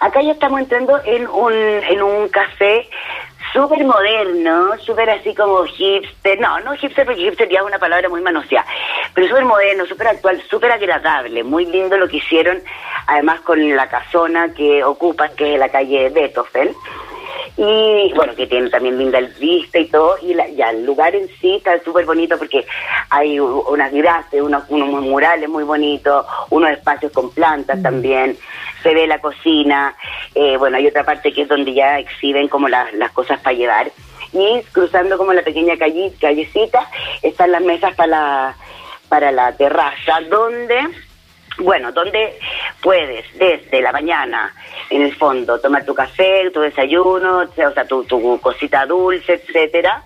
acá 0.00 0.22
ya 0.22 0.32
estamos 0.32 0.60
entrando 0.60 1.00
en 1.04 1.28
un, 1.28 1.52
en 1.52 2.02
un 2.02 2.28
café 2.28 2.88
súper 3.52 3.84
moderno, 3.84 4.78
súper 4.78 5.10
así 5.10 5.34
como 5.34 5.64
hipster, 5.64 6.40
no, 6.40 6.60
no 6.60 6.74
hipster 6.74 7.04
porque 7.04 7.20
hipster 7.22 7.48
ya 7.48 7.60
es 7.60 7.66
una 7.66 7.78
palabra 7.78 8.08
muy 8.08 8.20
manoseada, 8.20 8.66
pero 9.14 9.28
súper 9.28 9.44
moderno, 9.44 9.86
súper 9.86 10.08
actual, 10.08 10.42
súper 10.48 10.72
agradable, 10.72 11.42
muy 11.42 11.66
lindo 11.66 11.96
lo 11.96 12.08
que 12.08 12.18
hicieron, 12.18 12.62
además 13.06 13.40
con 13.40 13.76
la 13.76 13.88
casona 13.88 14.52
que 14.54 14.84
ocupan, 14.84 15.30
que 15.36 15.54
es 15.54 15.58
la 15.58 15.68
calle 15.68 16.10
Beethoven, 16.10 16.74
y 17.56 18.12
bueno, 18.14 18.34
que 18.34 18.46
tiene 18.46 18.70
también 18.70 18.98
linda 18.98 19.20
vista 19.38 19.78
y 19.78 19.86
todo, 19.86 20.16
y 20.22 20.34
la, 20.34 20.48
ya 20.48 20.70
el 20.70 20.84
lugar 20.84 21.14
en 21.14 21.28
sí 21.40 21.56
está 21.56 21.78
súper 21.82 22.06
bonito 22.06 22.38
porque 22.38 22.66
hay 23.10 23.38
unas 23.38 23.92
gracias, 23.92 24.42
unos, 24.42 24.64
unos 24.68 25.02
murales 25.02 25.48
muy 25.48 25.64
bonitos, 25.64 26.26
unos 26.50 26.70
espacios 26.70 27.12
con 27.12 27.30
plantas 27.30 27.82
también, 27.82 28.36
se 28.82 28.94
ve 28.94 29.06
la 29.06 29.20
cocina, 29.20 29.94
eh, 30.34 30.56
bueno, 30.56 30.76
hay 30.76 30.86
otra 30.86 31.04
parte 31.04 31.32
que 31.32 31.42
es 31.42 31.48
donde 31.48 31.74
ya 31.74 31.98
exhiben 31.98 32.48
como 32.48 32.68
las, 32.68 32.92
las 32.94 33.10
cosas 33.12 33.40
para 33.40 33.56
llevar, 33.56 33.90
y 34.32 34.62
cruzando 34.72 35.18
como 35.18 35.32
la 35.32 35.42
pequeña 35.42 35.76
calle, 35.76 36.12
callecita, 36.20 36.88
están 37.22 37.52
las 37.52 37.62
mesas 37.62 37.94
para 37.94 38.06
la, 38.08 38.56
para 39.08 39.32
la 39.32 39.52
terraza, 39.56 40.20
donde 40.28 40.88
bueno, 41.58 41.92
donde 41.92 42.38
puedes 42.80 43.24
desde 43.38 43.82
la 43.82 43.92
mañana, 43.92 44.54
en 44.90 45.02
el 45.02 45.14
fondo, 45.14 45.60
tomar 45.60 45.84
tu 45.84 45.94
café, 45.94 46.50
tu 46.50 46.60
desayuno, 46.60 47.42
o 47.42 47.46
sea, 47.54 47.86
tu, 47.86 48.04
tu 48.04 48.40
cosita 48.40 48.86
dulce, 48.86 49.34
etcétera. 49.34 50.04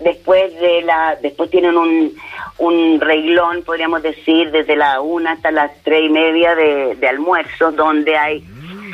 Después 0.00 0.54
de 0.60 0.82
la, 0.82 1.16
después 1.22 1.50
tienen 1.50 1.76
un, 1.76 2.14
un 2.58 3.00
reglón, 3.00 3.62
podríamos 3.64 4.02
decir, 4.02 4.50
desde 4.50 4.76
la 4.76 5.00
una 5.00 5.32
hasta 5.32 5.50
las 5.50 5.70
tres 5.82 6.02
y 6.04 6.10
media 6.10 6.54
de, 6.54 6.96
de 6.96 7.08
almuerzo, 7.08 7.72
donde 7.72 8.16
hay, 8.16 8.44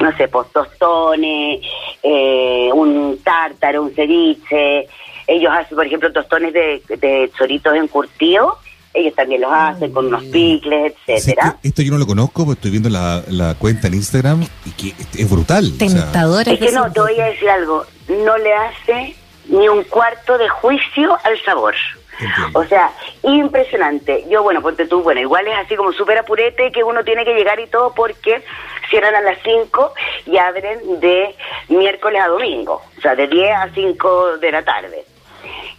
no 0.00 0.16
sé, 0.16 0.28
pues 0.28 0.49
tostones, 0.52 1.61
eh, 2.02 2.70
un 2.72 3.18
tártaro, 3.25 3.82
un 3.82 3.94
ceviche. 3.94 4.87
Ellos 5.26 5.52
hacen, 5.52 5.76
por 5.76 5.87
ejemplo, 5.87 6.12
tostones 6.12 6.52
de, 6.52 6.82
de 6.88 7.30
choritos 7.37 7.75
encurtidos. 7.75 8.58
Ellos 8.94 9.14
también 9.14 9.40
los 9.40 9.50
hacen 9.52 9.92
con 9.92 10.06
unos 10.06 10.22
picles, 10.25 10.94
etcétera. 11.06 11.56
esto 11.62 11.82
yo 11.82 11.92
no 11.92 11.99
lo 11.99 12.06
conozco, 12.06 12.44
porque 12.44 12.58
estoy 12.58 12.70
viendo 12.72 12.90
la, 12.90 13.22
la 13.28 13.54
cuenta 13.54 13.88
en 13.88 13.94
Instagram 13.94 14.46
y 14.66 14.70
que 14.72 14.94
es 15.18 15.30
brutal. 15.30 15.72
o 15.80 15.88
sea. 15.88 16.42
Es 16.46 16.58
que 16.58 16.72
no, 16.72 16.92
te 16.92 17.00
voy 17.00 17.18
a 17.18 17.26
decir 17.26 17.49
algo, 17.49 17.87
no 18.08 18.37
le 18.37 18.52
hace 18.52 19.16
ni 19.49 19.68
un 19.68 19.82
cuarto 19.84 20.37
de 20.38 20.49
juicio 20.49 21.16
al 21.25 21.40
sabor. 21.42 21.75
Entiendo. 22.20 22.61
O 22.61 22.64
sea, 22.64 22.92
impresionante. 23.22 24.25
Yo, 24.28 24.42
bueno, 24.42 24.61
ponte 24.61 24.87
tú, 24.87 25.02
bueno, 25.02 25.20
igual 25.20 25.46
es 25.49 25.56
así 25.56 25.75
como 25.75 25.92
súper 25.92 26.18
apurete 26.18 26.70
que 26.70 26.84
uno 26.84 27.02
tiene 27.02 27.25
que 27.25 27.34
llegar 27.34 27.58
y 27.58 27.66
todo 27.66 27.94
porque 27.94 28.42
cierran 28.90 29.14
a 29.14 29.22
las 29.22 29.38
5 29.42 29.94
y 30.26 30.37
abren 30.37 31.00
de 31.00 31.34
miércoles 31.68 32.22
a 32.22 32.28
domingo, 32.28 32.82
o 32.99 33.00
sea, 33.00 33.14
de 33.14 33.26
10 33.26 33.56
a 33.56 33.70
5 33.75 34.38
de 34.38 34.52
la 34.52 34.62
tarde. 34.62 35.04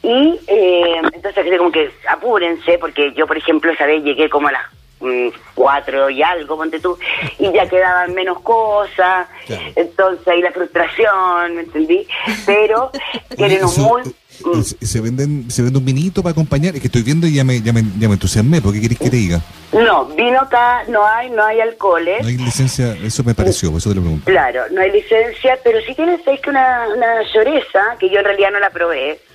Y 0.02 0.40
eh, 0.48 1.02
entonces 1.14 1.46
como 1.58 1.72
que 1.72 1.90
apúrense, 2.10 2.78
porque 2.78 3.14
yo, 3.14 3.26
por 3.28 3.38
ejemplo, 3.38 3.72
esa 3.72 3.86
vez 3.86 4.04
llegué 4.04 4.30
como 4.30 4.50
a 4.50 4.52
las 4.52 4.62
mm, 5.00 5.28
cuatro 5.56 6.10
y 6.10 6.22
algo, 6.22 6.58
ponte 6.58 6.80
tú, 6.80 6.98
y 7.40 7.52
ya 7.54 7.68
quedaban 7.68 8.14
menos 8.14 8.40
cosas, 8.42 9.28
Claro. 9.46 9.62
entonces 9.76 10.28
ahí 10.28 10.42
la 10.42 10.52
frustración, 10.52 11.56
¿me 11.56 11.62
entendí? 11.62 12.06
Pero 12.46 12.92
tienen 13.38 13.64
un 13.64 13.82
muy... 13.82 14.02
mm, 14.44 14.62
se, 14.62 15.02
venden 15.02 15.50
se 15.52 15.62
vende 15.62 15.80
un 15.80 15.86
vinito 15.86 16.22
para 16.22 16.32
acompañar 16.32 16.76
es 16.76 16.82
que 16.82 16.88
estoy 16.88 17.04
viendo 17.04 17.26
y 17.28 17.36
ya 17.36 17.44
me, 17.44 17.62
ya 17.62 17.72
me, 17.72 17.82
ya 18.00 18.08
me 18.08 18.16
entusiasmé 18.16 18.62
porque 18.62 18.82
querés 18.82 18.98
que 19.00 19.10
te 19.10 19.16
diga 19.16 19.42
No, 19.72 20.06
vino 20.06 20.40
acá, 20.42 20.84
no 20.90 21.06
hay, 21.06 21.30
no 21.30 21.44
hay 21.46 21.60
alcoholes. 21.62 22.22
no 22.22 22.28
hay 22.28 22.38
licencia 22.38 22.94
eso 23.04 23.24
me 23.24 23.34
pareció 23.36 23.70
por 23.70 23.78
eso 23.80 23.90
te 23.90 23.96
lo 23.96 24.02
pregunto 24.02 24.26
Claro, 24.26 24.64
no 24.72 24.82
hay 24.82 24.92
licencia, 24.92 25.58
pero 25.64 25.80
sí 25.82 25.94
tienen, 25.96 26.22
¿sabes 26.26 26.42
que 26.42 26.50
una, 26.50 26.88
una 26.96 27.22
lloreza, 27.34 27.96
que 28.00 28.10
yo 28.10 28.20
en 28.20 28.26
realidad 28.26 28.52
no 28.52 28.60
la 28.60 28.70
probé, 28.70 29.20
¿Qué? 29.20 29.33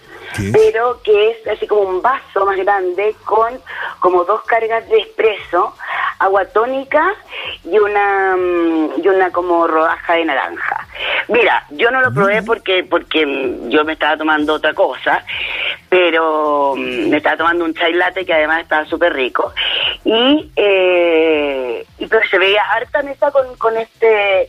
Pero 0.52 1.00
que 1.02 1.30
es 1.30 1.46
así 1.46 1.66
como 1.66 1.82
un 1.82 2.02
vaso 2.02 2.44
más 2.44 2.56
grande 2.56 3.14
con 3.24 3.60
como 4.00 4.24
dos 4.24 4.42
cargas 4.42 4.88
de 4.88 4.98
espresso, 4.98 5.74
agua 6.18 6.44
tónica 6.46 7.14
y 7.64 7.78
una 7.78 8.36
mm, 8.36 9.02
y 9.02 9.08
una 9.08 9.30
como 9.30 9.66
rodaja 9.66 10.14
de 10.14 10.24
naranja. 10.24 10.86
Mira, 11.28 11.64
yo 11.70 11.90
no 11.90 12.00
lo 12.00 12.12
probé 12.12 12.42
porque 12.42 12.84
porque 12.84 13.26
mm, 13.26 13.68
yo 13.68 13.84
me 13.84 13.94
estaba 13.94 14.16
tomando 14.16 14.54
otra 14.54 14.74
cosa, 14.74 15.24
pero 15.88 16.74
mm, 16.76 17.08
me 17.08 17.16
estaba 17.18 17.36
tomando 17.36 17.64
un 17.64 17.74
chai 17.74 17.92
latte 17.92 18.24
que 18.24 18.34
además 18.34 18.62
estaba 18.62 18.84
súper 18.86 19.12
rico. 19.14 19.52
Y 20.04 20.50
eh, 20.56 21.86
y 21.98 22.06
pero 22.06 22.26
se 22.28 22.38
veía 22.38 22.62
harta 22.70 23.02
mesa 23.02 23.30
con 23.30 23.56
con 23.56 23.76
este 23.76 24.48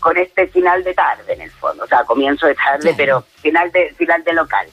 con 0.00 0.16
este 0.16 0.48
final 0.48 0.82
de 0.82 0.94
tarde 0.94 1.34
en 1.34 1.42
el 1.42 1.50
fondo, 1.50 1.84
o 1.84 1.86
sea, 1.86 2.04
comienzo 2.04 2.46
de 2.46 2.54
tarde, 2.54 2.94
pero 2.96 3.22
final 3.42 3.70
de 3.70 3.94
final 3.94 4.24
de 4.24 4.32
local. 4.32 4.66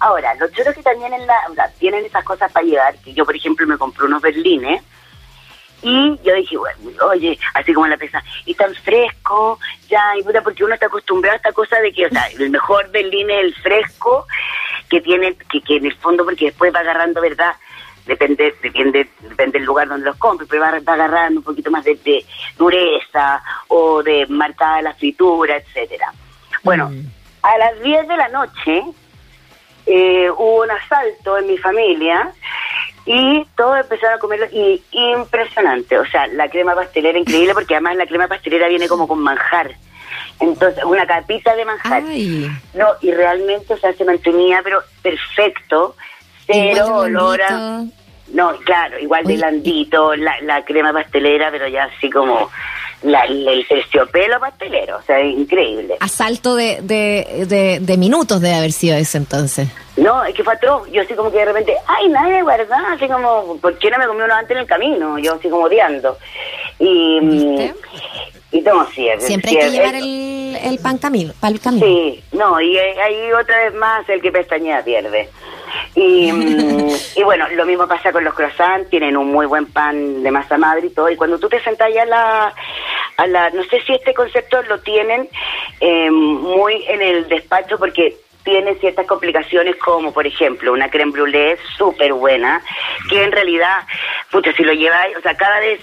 Ahora, 0.00 0.34
los 0.34 0.52
choros 0.52 0.74
que 0.74 0.82
también 0.82 1.12
en 1.12 1.26
la, 1.26 1.36
tienen 1.78 2.04
esas 2.04 2.24
cosas 2.24 2.50
para 2.52 2.66
llevar, 2.66 2.96
que 2.98 3.12
yo, 3.12 3.24
por 3.24 3.36
ejemplo, 3.36 3.66
me 3.66 3.78
compré 3.78 4.04
unos 4.06 4.22
berlines, 4.22 4.82
y 5.82 6.16
yo 6.22 6.34
dije, 6.34 6.56
bueno, 6.56 6.78
oye, 7.10 7.36
así 7.54 7.72
como 7.72 7.86
en 7.86 7.90
la 7.90 7.96
pesa, 7.96 8.22
y 8.46 8.54
tan 8.54 8.72
fresco, 8.74 9.58
ya, 9.88 10.16
y 10.16 10.22
puta, 10.22 10.40
porque 10.40 10.64
uno 10.64 10.74
está 10.74 10.86
acostumbrado 10.86 11.34
a 11.34 11.36
esta 11.36 11.52
cosa 11.52 11.80
de 11.80 11.92
que, 11.92 12.06
o 12.06 12.10
sea, 12.10 12.26
el 12.26 12.50
mejor 12.50 12.88
berlín 12.90 13.30
es 13.30 13.44
el 13.44 13.54
fresco, 13.56 14.26
que 14.88 15.00
tiene, 15.00 15.34
que, 15.50 15.60
que 15.60 15.76
en 15.76 15.86
el 15.86 15.96
fondo, 15.96 16.24
porque 16.24 16.46
después 16.46 16.72
va 16.72 16.80
agarrando, 16.80 17.20
¿verdad? 17.20 17.54
Depende, 18.06 18.54
depende, 18.62 19.08
depende 19.20 19.58
del 19.58 19.66
lugar 19.66 19.88
donde 19.88 20.06
los 20.06 20.16
compres, 20.16 20.48
pero 20.48 20.62
va, 20.62 20.78
va 20.80 20.92
agarrando 20.94 21.40
un 21.40 21.44
poquito 21.44 21.70
más 21.70 21.84
de, 21.84 21.96
de 21.96 22.24
dureza 22.56 23.42
o 23.68 24.02
de 24.02 24.26
marcada 24.26 24.82
la 24.82 24.94
fritura, 24.94 25.56
etcétera. 25.56 26.12
Bueno, 26.62 26.92
a 27.42 27.58
las 27.58 27.80
10 27.80 28.08
de 28.08 28.16
la 28.16 28.28
noche 28.28 28.84
eh, 29.86 30.30
hubo 30.30 30.62
un 30.62 30.70
asalto 30.70 31.38
en 31.38 31.46
mi 31.46 31.58
familia 31.58 32.32
y 33.04 33.44
todos 33.56 33.78
empezaron 33.80 34.16
a 34.16 34.18
comerlo 34.18 34.46
y 34.52 34.82
impresionante, 34.92 35.98
o 35.98 36.06
sea, 36.06 36.26
la 36.28 36.48
crema 36.48 36.74
pastelera 36.74 37.18
increíble 37.18 37.54
porque 37.54 37.74
además 37.74 37.96
la 37.96 38.06
crema 38.06 38.28
pastelera 38.28 38.68
viene 38.68 38.88
como 38.88 39.08
con 39.08 39.20
manjar. 39.20 39.74
Entonces, 40.38 40.84
una 40.84 41.06
capita 41.06 41.54
de 41.54 41.64
manjar. 41.64 42.02
Ay. 42.06 42.50
No, 42.74 42.88
y 43.00 43.12
realmente, 43.12 43.74
o 43.74 43.76
sea, 43.76 43.92
se 43.92 44.04
mantenía, 44.04 44.60
pero 44.62 44.82
perfecto, 45.02 45.96
cero 46.46 46.96
olor 46.96 47.40
a... 47.42 47.84
No, 48.32 48.56
claro, 48.64 48.98
igual 48.98 49.24
de 49.24 49.36
blandito, 49.36 50.14
la, 50.16 50.40
la 50.40 50.64
crema 50.64 50.92
pastelera, 50.92 51.50
pero 51.50 51.68
ya 51.68 51.84
así 51.84 52.08
como 52.08 52.50
la, 53.02 53.24
el 53.24 53.66
terciopelo 53.68 54.38
pastelero, 54.40 54.96
o 54.98 55.02
sea, 55.02 55.20
increíble. 55.20 55.96
Asalto 56.00 56.54
de, 56.54 56.78
de, 56.82 57.46
de, 57.48 57.78
de 57.80 57.96
minutos 57.96 58.40
debe 58.40 58.54
haber 58.54 58.72
sido 58.72 58.96
ese 58.96 59.18
entonces. 59.18 59.68
No, 59.96 60.24
es 60.24 60.34
que 60.34 60.42
fue 60.44 60.54
atroz. 60.54 60.88
Yo 60.90 61.02
así 61.02 61.14
como 61.14 61.30
que 61.30 61.38
de 61.38 61.44
repente, 61.46 61.74
ay, 61.86 62.08
nadie, 62.08 62.42
¿verdad? 62.42 62.80
Así 62.92 63.06
como, 63.08 63.56
¿por 63.60 63.76
qué 63.78 63.90
no 63.90 63.98
me 63.98 64.06
comí 64.06 64.22
uno 64.22 64.34
antes 64.34 64.52
en 64.52 64.58
el 64.62 64.66
camino? 64.66 65.18
Yo 65.18 65.34
así 65.34 65.48
como 65.50 65.64
odiando. 65.64 66.16
Y, 66.78 67.20
¿Viste? 67.20 67.74
y 68.52 69.08
es- 69.08 69.24
Siempre 69.24 69.50
hay 69.50 69.56
que 69.58 69.70
llevar 69.70 69.94
el, 69.94 70.56
el 70.64 70.78
pan 70.78 70.98
camino, 70.98 71.32
el 71.42 71.60
camino. 71.60 71.84
Sí, 71.86 72.22
no, 72.32 72.60
y 72.60 72.76
eh, 72.76 72.94
ahí 73.02 73.32
otra 73.32 73.64
vez 73.64 73.74
más 73.74 74.08
el 74.08 74.20
que 74.22 74.30
pestañea 74.32 74.82
pierde. 74.84 75.28
Y, 75.94 76.32
mm, 76.32 76.88
y 77.16 77.22
bueno, 77.22 77.46
lo 77.50 77.66
mismo 77.66 77.86
pasa 77.86 78.12
con 78.12 78.24
los 78.24 78.34
croissants, 78.34 78.88
tienen 78.88 79.16
un 79.16 79.30
muy 79.30 79.46
buen 79.46 79.66
pan 79.66 80.22
de 80.22 80.30
masa 80.30 80.56
madre 80.56 80.86
y 80.86 80.90
todo, 80.90 81.10
y 81.10 81.16
cuando 81.16 81.38
tú 81.38 81.48
te 81.48 81.60
sentás 81.60 81.92
ya 81.92 82.02
a 82.02 82.06
la, 82.06 82.54
a 83.18 83.26
la, 83.26 83.50
no 83.50 83.62
sé 83.64 83.80
si 83.82 83.92
este 83.92 84.14
concepto 84.14 84.62
lo 84.62 84.80
tienen 84.80 85.28
eh, 85.80 86.10
muy 86.10 86.84
en 86.86 87.02
el 87.02 87.28
despacho 87.28 87.78
porque 87.78 88.16
tiene 88.42 88.74
ciertas 88.76 89.06
complicaciones 89.06 89.76
como 89.76 90.12
por 90.12 90.26
ejemplo 90.26 90.72
una 90.72 90.90
creme 90.90 91.12
brûlée 91.12 91.56
súper 91.76 92.12
buena 92.12 92.60
que 93.08 93.22
en 93.22 93.30
realidad, 93.30 93.82
pucha, 94.30 94.52
si 94.52 94.64
lo 94.64 94.72
lleváis, 94.72 95.16
o 95.16 95.20
sea, 95.20 95.36
cada 95.36 95.60
vez 95.60 95.80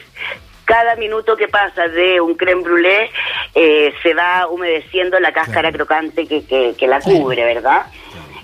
cada 0.66 0.96
minuto 0.96 1.36
que 1.36 1.48
pasa 1.48 1.88
de 1.88 2.22
un 2.22 2.36
creme 2.36 2.62
brûlée 2.62 3.10
eh, 3.56 3.94
se 4.04 4.14
va 4.14 4.48
humedeciendo 4.48 5.20
la 5.20 5.32
cáscara 5.32 5.72
crocante 5.72 6.28
que, 6.28 6.46
que, 6.46 6.76
que 6.78 6.88
la 6.88 7.00
cubre, 7.00 7.44
¿verdad? 7.44 7.88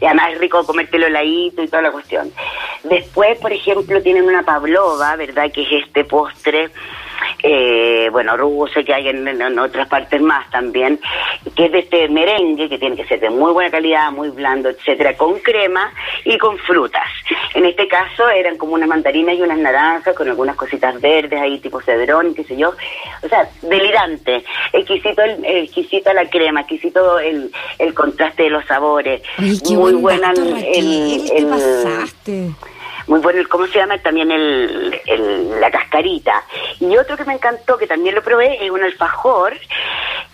Y 0.02 0.06
además 0.06 0.34
es 0.34 0.40
rico 0.40 0.66
comértelo 0.66 1.08
heladito 1.08 1.64
y 1.64 1.68
toda 1.68 1.82
la 1.82 1.92
cuestión. 1.92 2.32
Después, 2.84 3.38
por 3.40 3.52
ejemplo, 3.54 4.02
tienen 4.02 4.26
una 4.26 4.44
pavlova, 4.44 5.16
¿verdad? 5.16 5.52
Que 5.52 5.64
es 5.64 5.86
este 5.86 6.04
postre, 6.04 6.70
eh, 7.48 8.10
bueno, 8.12 8.36
ruso 8.36 8.84
que 8.84 8.92
hay 8.92 9.08
en, 9.10 9.28
en 9.28 9.60
otras 9.60 9.88
partes 9.88 10.20
más 10.20 10.50
también, 10.50 11.00
que 11.56 11.66
es 11.66 11.72
de 11.72 11.80
este 11.80 12.10
merengue 12.10 12.68
que 12.68 12.80
tiene 12.80 12.96
que 12.96 13.06
ser 13.06 13.20
de 13.20 13.30
muy 13.30 13.52
buena 13.54 13.70
calidad, 13.70 14.12
muy 14.12 14.30
blando, 14.30 14.70
etcétera, 14.70 15.16
con 15.16 15.38
crema 15.40 15.94
y 16.24 16.40
con 16.40 16.58
frutas. 16.58 17.06
En 17.54 17.66
este 17.66 17.88
caso 17.88 18.28
eran 18.32 18.58
como 18.58 18.74
unas 18.74 18.90
mandarinas 18.90 19.36
y 19.36 19.42
unas 19.44 19.60
naranjas 19.60 20.16
con 20.16 20.28
algunas 20.28 20.56
cositas 20.56 21.00
verdes 21.00 21.40
ahí, 21.40 21.60
tipo 21.60 21.80
cedrón, 21.82 22.34
qué 22.34 22.44
sé 22.46 22.58
yo. 22.58 22.74
O 23.22 23.28
sea, 23.30 23.48
delirante, 23.62 24.44
exquisito, 24.74 25.22
el, 25.22 25.46
exquisita 25.46 26.14
la 26.16 26.28
crema, 26.28 26.62
exquisito 26.62 27.20
el, 27.20 27.52
el 27.78 27.94
contraste 27.94 28.44
de 28.44 28.50
los 28.50 28.66
sabores. 28.66 29.22
Qué 29.38 29.76
muy 29.76 29.94
buen 29.94 30.02
buena 30.02 30.32
el, 30.32 30.48
el- 30.48 31.26
te 31.30 31.38
el- 31.38 31.48
pasaste. 31.48 32.50
Muy 33.08 33.20
bueno, 33.20 33.40
el- 33.40 33.48
¿cómo 33.50 33.68
se 33.68 33.80
llama? 33.80 33.98
También 34.00 34.32
el, 34.32 35.00
el- 35.06 35.60
la 35.62 35.70
cascarita. 35.72 36.44
Y 36.80 36.96
otro 36.98 37.16
que 37.18 37.26
me 37.26 37.34
encantó, 37.34 37.78
que 37.78 37.88
también 37.88 38.16
lo 38.16 38.24
probé, 38.24 38.64
es 38.66 38.72
un 38.72 38.84
alfajor 38.84 39.54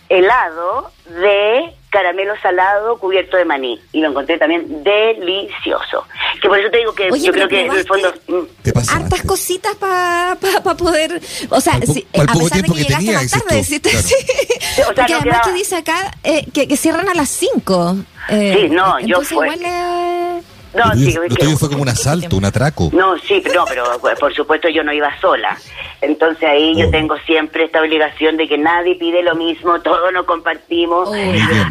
helado 0.09 0.91
de 1.07 1.73
caramelo 1.89 2.33
salado 2.41 2.97
cubierto 2.97 3.35
de 3.37 3.45
maní. 3.45 3.79
Y 3.91 3.99
lo 4.01 4.09
encontré 4.09 4.37
también 4.37 4.83
delicioso. 4.83 6.05
Que 6.41 6.47
por 6.47 6.57
eso 6.59 6.69
te 6.71 6.77
digo 6.77 6.93
que 6.93 7.11
Oye, 7.11 7.25
yo 7.27 7.33
creo 7.33 7.47
que 7.47 7.65
en 7.65 7.71
el 7.75 7.85
fondo... 7.85 8.13
mm, 8.27 8.39
¿Te 8.63 8.71
pasa? 8.73 8.95
hartas 8.95 9.21
cositas 9.23 9.75
para 9.75 10.37
poder, 10.77 11.21
o 11.49 11.59
sea, 11.61 11.73
si- 11.81 12.01
pa'l 12.13 12.27
a 12.29 12.33
pesar 12.33 12.61
de 12.61 12.63
que 12.63 12.71
que 12.73 12.79
llegaste 12.83 13.05
tenía, 13.05 13.21
más 13.21 13.31
tarde, 13.31 13.57
tú, 13.57 13.63
¿sí? 13.63 13.79
claro. 13.81 14.01
Sí. 14.01 14.15
o 14.15 14.75
sea, 14.75 14.85
Porque 14.85 15.01
no 15.01 15.03
además 15.03 15.23
quedaba- 15.23 15.41
que 15.43 15.51
dice 15.53 15.75
acá 15.75 16.17
eh, 16.23 16.45
que, 16.53 16.67
que 16.67 16.77
cierran 16.77 17.09
a 17.09 17.13
las 17.13 17.29
5. 17.29 17.95
Sí, 18.29 18.69
no, 18.69 18.99
yo 19.01 19.21
fue- 19.21 19.47
igual 19.47 19.59
eh, 19.65 20.41
No, 20.73 20.85
lo 20.85 20.93
sí, 20.95 21.13
lo 21.13 21.35
tuyo 21.35 21.57
fue 21.57 21.69
como 21.69 21.81
un 21.81 21.89
asalto, 21.89 22.37
un 22.37 22.45
atraco. 22.45 22.89
No, 22.93 23.17
sí, 23.17 23.41
pero, 23.43 23.61
no, 23.61 23.65
pero 23.65 23.83
pues, 23.99 24.17
por 24.19 24.33
supuesto 24.33 24.69
yo 24.69 24.83
no 24.83 24.93
iba 24.93 25.09
sola. 25.19 25.57
Entonces 26.01 26.43
ahí 26.43 26.75
yo 26.79 26.87
Oh. 26.87 26.91
tengo 26.91 27.17
siempre 27.25 27.65
esta 27.65 27.81
obligación 27.81 28.37
de 28.37 28.47
que 28.47 28.57
nadie 28.57 28.95
pide 28.95 29.21
lo 29.23 29.35
mismo, 29.35 29.79
todos 29.83 30.11
nos 30.13 30.25
compartimos. 30.25 31.09
Oh. 31.09 31.13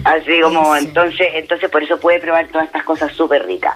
Así 0.05 0.41
como, 0.43 0.77
entonces, 0.77 1.29
entonces 1.35 1.71
por 1.71 1.83
eso 1.83 1.99
puede 1.99 2.21
probar 2.21 2.47
todas 2.49 2.67
estas 2.67 2.85
cosas 2.85 3.13
súper 3.13 3.47
ricas. 3.47 3.75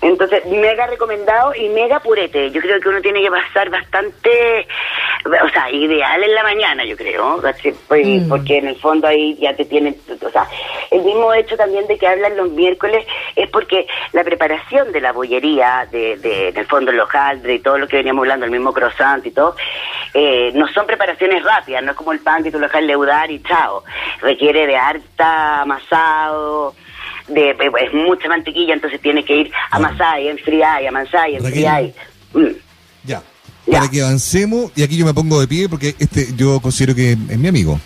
Entonces, 0.00 0.44
mega 0.46 0.86
recomendado 0.86 1.54
y 1.54 1.68
mega 1.68 2.00
purete. 2.00 2.50
Yo 2.50 2.60
creo 2.60 2.80
que 2.80 2.88
uno 2.88 3.00
tiene 3.00 3.22
que 3.22 3.30
pasar 3.30 3.70
bastante, 3.70 4.66
o 5.24 5.48
sea, 5.50 5.70
ideal 5.70 6.22
en 6.22 6.34
la 6.34 6.42
mañana, 6.42 6.84
yo 6.84 6.96
creo. 6.96 7.40
Pues, 7.88 8.06
Mm. 8.06 8.28
porque 8.28 8.58
en 8.58 8.68
el 8.68 8.76
fondo 8.76 9.06
ahí 9.06 9.36
ya 9.40 9.54
te 9.54 9.64
tienen, 9.64 9.96
o 10.24 10.30
sea, 10.30 10.46
el 10.90 11.02
mismo 11.02 11.32
hecho 11.34 11.56
también 11.56 11.86
de 11.86 11.96
que 11.98 12.06
hablan 12.06 12.36
los 12.36 12.50
miércoles 12.50 13.06
es 13.36 13.48
porque 13.50 13.86
la 14.12 14.24
preparación 14.24 14.92
de 14.92 15.00
la 15.00 15.12
bollería, 15.12 15.86
de, 15.90 16.16
de, 16.16 16.48
en 16.48 16.56
el 16.56 16.66
fondo 16.66 16.90
el 16.90 17.00
hojaldre 17.00 17.54
y 17.54 17.58
todo 17.60 17.78
lo 17.78 17.86
que 17.88 17.96
veníamos 17.98 18.22
hablando, 18.22 18.46
el 18.46 18.52
mismo 18.52 18.72
croissant 18.72 19.24
y 19.26 19.30
todo, 19.30 19.54
eh, 20.14 20.50
no 20.54 20.66
son 20.68 20.86
preparaciones 20.86 21.42
rápidas, 21.44 21.82
no 21.82 21.92
es 21.92 21.96
como 21.96 22.12
el 22.12 22.20
pan 22.20 22.42
que 22.42 22.50
tú 22.50 22.58
lo 22.58 22.66
dejas 22.66 22.82
leudar 22.82 23.30
y 23.30 23.42
chao. 23.42 23.84
Requiere 24.20 24.66
de 24.66 24.76
harta 24.76 25.62
amasado, 25.62 26.74
de, 27.28 27.50
eh, 27.50 27.56
es 27.80 27.92
mucha 27.94 28.28
mantequilla, 28.28 28.74
entonces 28.74 29.00
tiene 29.00 29.24
que 29.24 29.36
ir 29.36 29.52
a 29.70 29.76
amasar 29.76 30.20
y 30.20 30.28
enfriar 30.28 30.82
y 30.82 30.86
amasar 30.86 31.30
y 31.30 31.36
enfriar. 31.36 31.82
y- 31.84 31.94
Mm. 32.34 32.46
Ya. 33.04 33.22
Ya. 33.66 33.78
Para 33.80 33.90
que 33.90 34.00
avancemos, 34.02 34.72
y 34.74 34.82
aquí 34.82 34.96
yo 34.96 35.04
me 35.04 35.12
pongo 35.14 35.38
de 35.40 35.46
pie 35.46 35.68
porque 35.68 35.94
este 35.98 36.28
yo 36.34 36.60
considero 36.60 36.94
que 36.94 37.12
es 37.12 37.38
mi 37.38 37.48
amigo. 37.48 37.78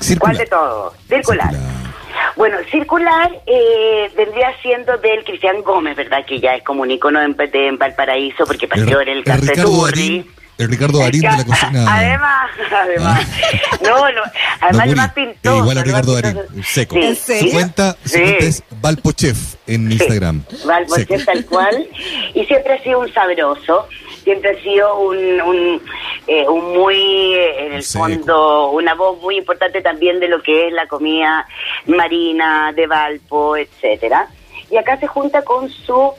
Circular. 0.00 0.34
¿Cuál 0.34 0.44
de 0.44 0.50
todo? 0.50 0.94
Circular. 1.08 1.50
Circular. 1.50 1.88
Bueno, 2.36 2.56
circular 2.70 3.30
eh, 3.46 4.10
vendría 4.16 4.48
siendo 4.62 4.96
del 4.98 5.24
Cristian 5.24 5.62
Gómez, 5.62 5.96
¿verdad? 5.96 6.24
Que 6.26 6.38
ya 6.40 6.54
es 6.56 6.62
como 6.62 6.82
un 6.82 6.90
icono 6.90 7.20
en, 7.20 7.32
de, 7.36 7.68
en 7.68 7.78
Valparaíso 7.78 8.44
porque 8.46 8.68
partió 8.68 9.00
en 9.00 9.08
el 9.08 9.24
Cafeturri. 9.24 10.08
Darín, 10.24 10.26
el 10.58 10.68
Ricardo 10.68 10.98
Darín 10.98 11.22
de 11.22 11.28
la 11.28 11.44
cocina. 11.44 11.86
Además, 11.94 12.50
además, 12.72 13.26
no, 13.82 14.10
no, 14.12 14.22
además 14.60 14.72
No, 14.72 14.84
Muri, 14.86 14.94
más 14.96 15.12
pintoso. 15.12 15.54
eh, 15.54 15.58
igual 15.58 15.78
a 15.78 15.82
Ricardo. 15.84 16.14
Darín, 16.20 16.38
seco. 16.64 16.94
Sí, 16.96 17.00
¿En 17.02 17.16
serio? 17.16 17.46
Su 17.48 17.52
cuenta, 17.56 17.96
su 18.02 18.08
Sí. 18.10 18.20
cuenta 18.20 18.44
es 18.44 18.62
Valpochef 18.80 19.54
en 19.66 19.92
Instagram. 19.92 20.42
Valpoche 20.64 21.06
Seco. 21.18 21.22
tal 21.24 21.44
cual. 21.46 21.88
Y 22.34 22.44
siempre 22.46 22.72
ha 22.74 22.82
sido 22.82 23.00
un 23.00 23.12
sabroso, 23.12 23.86
siempre 24.24 24.50
ha 24.58 24.62
sido 24.62 24.98
un, 24.98 25.40
un, 25.42 25.82
eh, 26.26 26.48
un 26.48 26.72
muy, 26.76 26.96
eh, 27.34 27.66
en 27.66 27.72
el 27.74 27.82
Seco. 27.82 28.04
fondo, 28.04 28.70
una 28.70 28.94
voz 28.94 29.20
muy 29.22 29.36
importante 29.38 29.80
también 29.80 30.18
de 30.20 30.28
lo 30.28 30.42
que 30.42 30.66
es 30.68 30.72
la 30.72 30.86
comida 30.88 31.46
marina 31.86 32.72
de 32.74 32.86
Valpo, 32.86 33.56
etcétera. 33.56 34.28
Y 34.70 34.76
acá 34.76 34.98
se 34.98 35.06
junta 35.06 35.42
con 35.42 35.68
su 35.70 36.12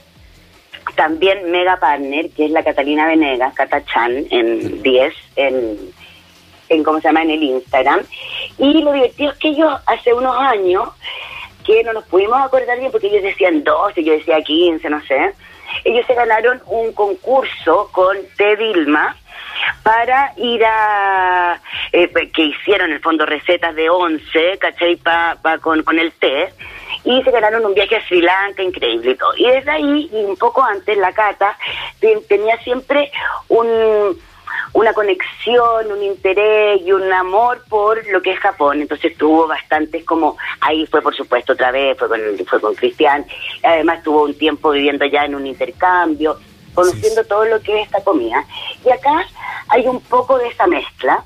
también 0.95 1.51
mega 1.51 1.77
partner, 1.77 2.29
que 2.31 2.45
es 2.45 2.51
la 2.51 2.63
Catalina 2.63 3.07
Venegas, 3.07 3.53
Catachan, 3.53 4.25
en 4.29 4.81
10, 4.81 5.13
en, 5.35 5.77
en, 6.69 6.83
¿cómo 6.83 6.99
se 6.99 7.07
llama?, 7.07 7.23
en 7.23 7.31
el 7.31 7.43
Instagram. 7.43 8.01
Y 8.57 8.81
lo 8.81 8.93
divertido 8.93 9.31
es 9.31 9.37
que 9.37 9.49
ellos 9.49 9.73
hace 9.85 10.13
unos 10.13 10.35
años, 10.37 10.89
que 11.65 11.83
no 11.83 11.93
nos 11.93 12.05
pudimos 12.05 12.39
acordar 12.41 12.79
bien 12.79 12.91
porque 12.91 13.07
ellos 13.07 13.23
decían 13.23 13.63
12, 13.63 14.03
yo 14.03 14.13
decía 14.13 14.41
15, 14.41 14.89
no 14.89 15.01
sé, 15.01 15.33
ellos 15.83 16.05
se 16.07 16.13
ganaron 16.13 16.61
un 16.67 16.93
concurso 16.93 17.89
con 17.91 18.17
T. 18.37 18.55
Dilma 18.55 19.15
para 19.83 20.33
ir 20.37 20.63
a, 20.65 21.59
eh, 21.91 22.09
que 22.33 22.43
hicieron 22.43 22.89
en 22.89 22.95
el 22.95 23.01
fondo 23.01 23.25
recetas 23.25 23.75
de 23.75 23.89
11, 23.89 24.57
¿cachai? 24.59 24.95
Pa, 24.97 25.37
pa 25.41 25.57
con, 25.59 25.83
con 25.83 25.99
el 25.99 26.11
té, 26.13 26.53
y 27.03 27.21
se 27.23 27.31
ganaron 27.31 27.65
un 27.65 27.73
viaje 27.73 27.95
a 27.97 28.05
Sri 28.07 28.21
Lanka 28.21 28.61
increíble 28.63 29.11
y 29.11 29.15
todo. 29.15 29.35
Y 29.37 29.47
desde 29.49 29.71
ahí, 29.71 30.09
y 30.11 30.23
un 30.25 30.35
poco 30.37 30.63
antes, 30.63 30.97
la 30.97 31.13
Cata 31.13 31.57
te- 31.99 32.21
tenía 32.27 32.57
siempre 32.63 33.11
un 33.47 34.17
una 34.71 34.93
conexión, 34.93 35.91
un 35.91 36.03
interés 36.03 36.81
y 36.85 36.91
un 36.91 37.11
amor 37.11 37.63
por 37.69 38.05
lo 38.09 38.21
que 38.21 38.33
es 38.33 38.39
Japón. 38.39 38.81
Entonces 38.81 39.17
tuvo 39.17 39.47
bastantes 39.47 40.05
como, 40.05 40.37
ahí 40.61 40.85
fue 40.85 41.01
por 41.01 41.15
supuesto 41.15 41.53
otra 41.53 41.71
vez, 41.71 41.97
fue 41.97 42.07
con, 42.07 42.19
fue 42.47 42.61
con 42.61 42.75
Cristian, 42.75 43.25
además 43.63 44.03
tuvo 44.03 44.23
un 44.25 44.37
tiempo 44.37 44.69
viviendo 44.69 45.05
allá 45.05 45.25
en 45.25 45.33
un 45.33 45.47
intercambio, 45.47 46.37
conociendo 46.75 47.23
todo 47.25 47.45
lo 47.45 47.59
que 47.61 47.79
es 47.81 47.87
esta 47.87 48.03
comida. 48.03 48.45
Y 48.85 48.91
acá 48.91 49.25
hay 49.69 49.87
un 49.87 50.01
poco 50.01 50.37
de 50.37 50.47
esa 50.49 50.67
mezcla, 50.67 51.23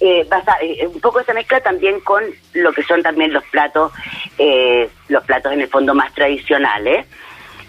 eh, 0.00 0.26
basa- 0.28 0.58
eh, 0.60 0.86
un 0.86 1.00
poco 1.00 1.20
esa 1.20 1.32
mezcla 1.34 1.60
también 1.60 2.00
con 2.00 2.22
lo 2.54 2.72
que 2.72 2.82
son 2.82 3.02
también 3.02 3.32
los 3.32 3.44
platos, 3.44 3.92
eh, 4.38 4.88
los 5.08 5.24
platos 5.24 5.52
en 5.52 5.60
el 5.62 5.68
fondo 5.68 5.94
más 5.94 6.12
tradicionales. 6.14 7.06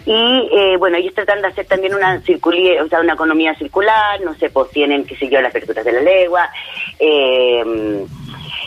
Y 0.06 0.50
eh, 0.54 0.78
bueno, 0.78 0.96
ellos 0.98 1.14
tratan 1.14 1.42
de 1.42 1.50
hacer 1.50 1.66
también 1.66 1.94
una 1.94 2.16
o 2.16 2.88
sea, 2.88 3.02
una 3.02 3.14
economía 3.14 3.54
circular, 3.56 4.22
no 4.22 4.34
sé, 4.36 4.50
pues 4.50 4.70
tienen, 4.72 5.04
qué 5.06 5.18
sé 5.18 5.28
yo, 5.28 5.42
las 5.42 5.52
verduras 5.52 5.84
de 5.84 5.92
la 5.92 6.02
legua, 6.02 6.50
eh, 6.98 8.06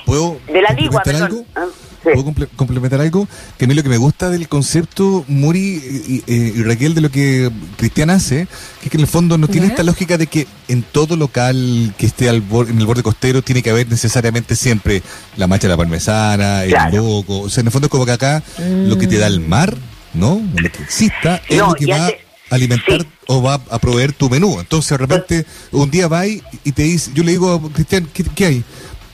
¿Puedo 0.05 0.37
de 0.49 0.61
la 0.63 0.71
ligua, 0.71 1.03
perdón. 1.03 1.47
algo? 1.55 1.73
¿Puedo 2.03 2.25
comple- 2.25 2.49
complementar 2.57 3.01
algo? 3.01 3.29
Que 3.59 3.65
a 3.67 3.69
mí 3.69 3.75
lo 3.75 3.83
que 3.83 3.89
me 3.91 3.99
gusta 3.99 4.31
del 4.31 4.49
concepto, 4.49 5.25
Muri 5.29 5.61
y, 6.09 6.23
y- 6.27 6.35
y 6.57 6.63
Raquel, 6.63 6.95
de 6.95 7.01
lo 7.03 7.11
que 7.11 7.51
Cristian 7.77 8.11
hace, 8.11 8.47
que 8.81 8.87
es 8.87 8.91
que 8.91 8.97
en 8.97 9.03
el 9.03 9.07
fondo 9.07 9.37
no 9.37 9.49
tiene 9.49 9.67
esta 9.67 9.83
lógica 9.83 10.17
de 10.17 10.27
que 10.27 10.47
en 10.69 10.83
todo 10.83 11.17
local 11.17 11.95
que 11.99 12.07
esté 12.07 12.29
al 12.29 12.43
en 12.69 12.79
el 12.81 12.87
borde 12.87 13.03
costero 13.03 13.43
tiene 13.43 13.63
que 13.63 13.71
haber 13.71 13.89
necesariamente 13.89 14.57
siempre 14.57 15.03
la 15.37 15.47
macha 15.47 15.63
de 15.69 15.75
la 15.75 15.77
parmesana, 15.77 16.65
el 16.65 16.71
Claro. 16.71 16.97
loco. 16.97 17.41
O 17.41 17.51
sea, 17.51 17.61
en 17.61 17.67
el 17.67 17.73
fondo 17.73 17.87
es 17.87 17.91
como 17.91 18.07
que 18.07 18.13
acá 18.13 18.43
lo 18.59 18.97
que 18.99 19.07
te 19.07 19.19
da 19.19 19.27
el 19.27 19.41
mar, 19.41 19.77
¿no? 20.15 20.41
Lo 20.57 20.71
que 20.73 20.83
exista, 20.83 21.43
es 21.49 21.59
No, 21.59 21.69
lo 21.69 21.75
que 21.75 21.87
va 21.87 22.07
te- 22.09 22.19
a 22.51 22.55
alimentar 22.55 23.03
sí. 23.03 23.09
o 23.29 23.43
va 23.43 23.55
a 23.71 23.79
proveer 23.79 24.13
tu 24.13 24.29
menú. 24.29 24.59
Entonces, 24.59 24.91
de 24.91 24.97
repente, 24.97 25.47
un 25.71 25.91
día 25.91 26.09
va 26.09 26.27
y 26.27 26.43
y 26.65 26.73
te 26.73 26.83
dice, 26.83 27.11
yo 27.15 27.23
le 27.23 27.33
digo, 27.33 27.53
a 27.53 27.73
Cristian, 27.73 28.09
¿qué, 28.13 28.25
qué 28.35 28.47
hay? 28.47 28.65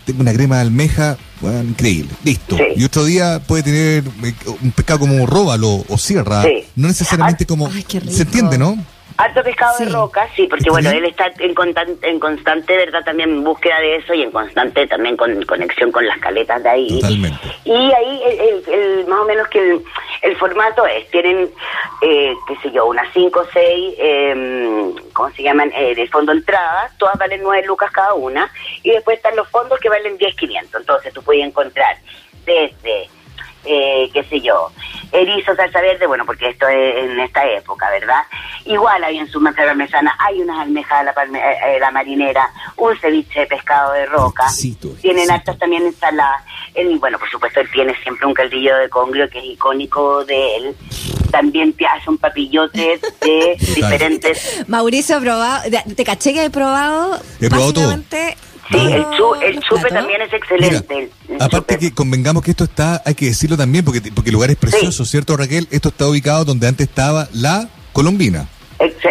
Tengo 0.07 0.21
una 0.23 0.33
crema 0.33 0.55
de 0.57 0.61
almeja, 0.63 1.19
bueno, 1.43 1.63
increíble, 1.65 2.11
listo. 2.25 2.57
Sí. 2.57 2.63
Y 2.77 2.85
otro 2.85 3.05
día 3.05 3.41
puede 3.47 3.63
tener 3.65 4.05
eh, 4.25 4.35
un 4.63 4.71
pescado 4.71 5.01
como 5.01 5.27
róbalo 5.27 5.85
o 5.89 5.99
sierra, 5.99 6.43
Sí. 6.45 6.65
no 6.77 6.89
necesariamente 6.89 7.45
como... 7.45 7.67
Ay, 7.67 7.83
qué 7.83 8.01
rico. 8.01 8.13
¿Se 8.15 8.23
entiende, 8.23 8.57
no? 8.57 8.79
Alto 9.19 9.43
pescado 9.43 9.79
de 9.79 9.87
roca, 9.87 10.29
sí, 10.37 10.47
porque 10.47 10.63
¿Está 10.65 10.73
bueno, 10.73 10.91
él 10.91 11.05
está 11.07 11.31
en, 11.39 11.55
contan- 11.55 11.97
en 12.03 12.21
constante, 12.21 12.77
¿verdad? 12.77 13.03
También 13.05 13.31
en 13.31 13.45
búsqueda 13.45 13.81
de 13.81 13.97
eso 13.97 14.13
y 14.13 14.23
en 14.23 14.31
constante 14.31 14.87
también 14.87 15.17
con 15.17 15.43
conexión 15.45 15.91
con 15.91 16.07
las 16.07 16.19
caletas 16.19 16.63
de 16.63 16.69
ahí. 16.69 17.01
Totalmente. 17.01 17.39
Y 17.65 17.73
ahí, 17.93 18.23
el, 18.27 18.41
el- 18.41 18.75
el- 19.01 19.07
más 19.07 19.21
o 19.21 19.25
menos 19.25 19.49
que 19.49 19.59
el, 19.59 19.83
el 20.23 20.37
formato 20.37 20.85
es, 20.87 21.11
tienen, 21.11 21.51
eh, 22.03 22.35
qué 22.47 22.57
sé 22.63 22.71
yo, 22.73 22.87
unas 22.87 23.09
5 23.15 23.41
o 23.41 23.47
6, 23.53 23.95
¿cómo 25.15 25.31
se 25.31 25.43
llaman? 25.43 25.73
Eh, 25.75 25.95
de 25.95 26.07
fondo 26.09 26.33
entrada, 26.33 26.91
todas 26.99 27.17
valen 27.19 27.43
9 27.43 27.67
lucas 27.67 27.91
cada 27.93 28.13
una, 28.15 28.51
y 28.83 28.91
después 28.91 29.17
están 29.17 29.35
los 29.37 29.49
fondos 29.49 29.79
que 29.81 29.89
valen 29.89 30.19
10.500. 30.19 30.77
Entonces 30.81 31.15
tú 31.15 31.23
puedes 31.23 31.43
encontrar 31.45 31.97
desde 32.45 33.09
eh, 33.67 34.11
qué 34.13 34.25
sé 34.25 34.41
yo, 34.41 34.71
erizo, 35.13 35.55
salsa 35.55 35.81
verde, 35.81 36.07
bueno, 36.07 36.25
porque 36.25 36.49
esto 36.49 36.67
es 36.69 36.97
en 37.05 37.21
esta 37.21 37.47
época, 37.51 37.89
¿verdad? 37.91 38.23
Igual 38.65 39.03
hay 39.05 39.19
en 39.19 39.29
su 39.31 39.41
mesa 39.41 39.63
parmesana, 39.65 40.17
hay 40.19 40.41
unas 40.41 40.61
almejas 40.61 41.01
a 41.01 41.03
la, 41.05 41.15
palme- 41.15 41.39
eh, 41.41 41.77
eh, 41.77 41.81
la 41.81 41.91
marinera, 41.91 42.51
un 42.77 42.97
ceviche 42.99 43.41
de 43.41 43.47
pescado 43.47 43.93
de 43.93 44.07
roca, 44.07 44.45
Exquisito, 44.45 44.89
tienen 45.01 45.31
hartas 45.31 45.59
también 45.59 45.85
ensaladas, 45.87 46.43
él, 46.75 46.99
bueno, 46.99 47.19
por 47.19 47.31
supuesto, 47.31 47.61
él 47.61 47.71
tiene 47.73 47.95
siempre 48.03 48.27
un 48.27 48.35
caldillo 48.35 48.77
de 48.77 48.89
congrio 48.89 49.29
que 49.31 49.39
es 49.39 49.45
icónico 49.45 50.25
de 50.25 50.57
él, 50.57 50.77
también 51.31 51.73
te 51.75 51.87
hace 51.87 52.09
un 52.11 52.19
papillote 52.19 53.01
de 53.21 53.57
diferentes... 53.75 54.65
Mauricio 54.69 55.21
probado, 55.21 55.63
te 55.97 56.05
caché 56.05 56.33
que 56.33 56.45
he 56.45 56.51
probado. 56.51 57.21
He 57.41 57.49
probado 57.49 57.73
todo. 57.73 57.91
Sí, 58.71 58.77
el, 58.93 59.03
chu- 59.11 59.17
todos 59.17 59.43
el 59.43 59.61
chupe 59.61 59.89
también 59.91 60.21
es 60.23 60.29
Mira, 60.33 60.37
excelente. 60.39 60.99
el- 60.99 61.35
el 61.37 61.43
aparte 61.43 61.75
chupe. 61.75 61.79
que 61.79 61.95
convengamos 61.95 62.43
que 62.43 62.51
esto 62.51 62.65
está, 62.65 63.03
hay 63.05 63.15
que 63.15 63.27
decirlo 63.27 63.57
también, 63.57 63.85
porque, 63.85 64.01
porque 64.13 64.31
el 64.31 64.35
lugar 64.35 64.51
es 64.51 64.57
precioso, 64.57 65.05
¿cierto, 65.05 65.37
Raquel? 65.37 65.69
Esto 65.71 65.91
está 65.91 66.07
ubicado 66.09 66.45
donde 66.45 66.67
antes 66.67 66.89
estaba 66.89 67.29
la 67.33 67.69
Colombina. 67.93 68.49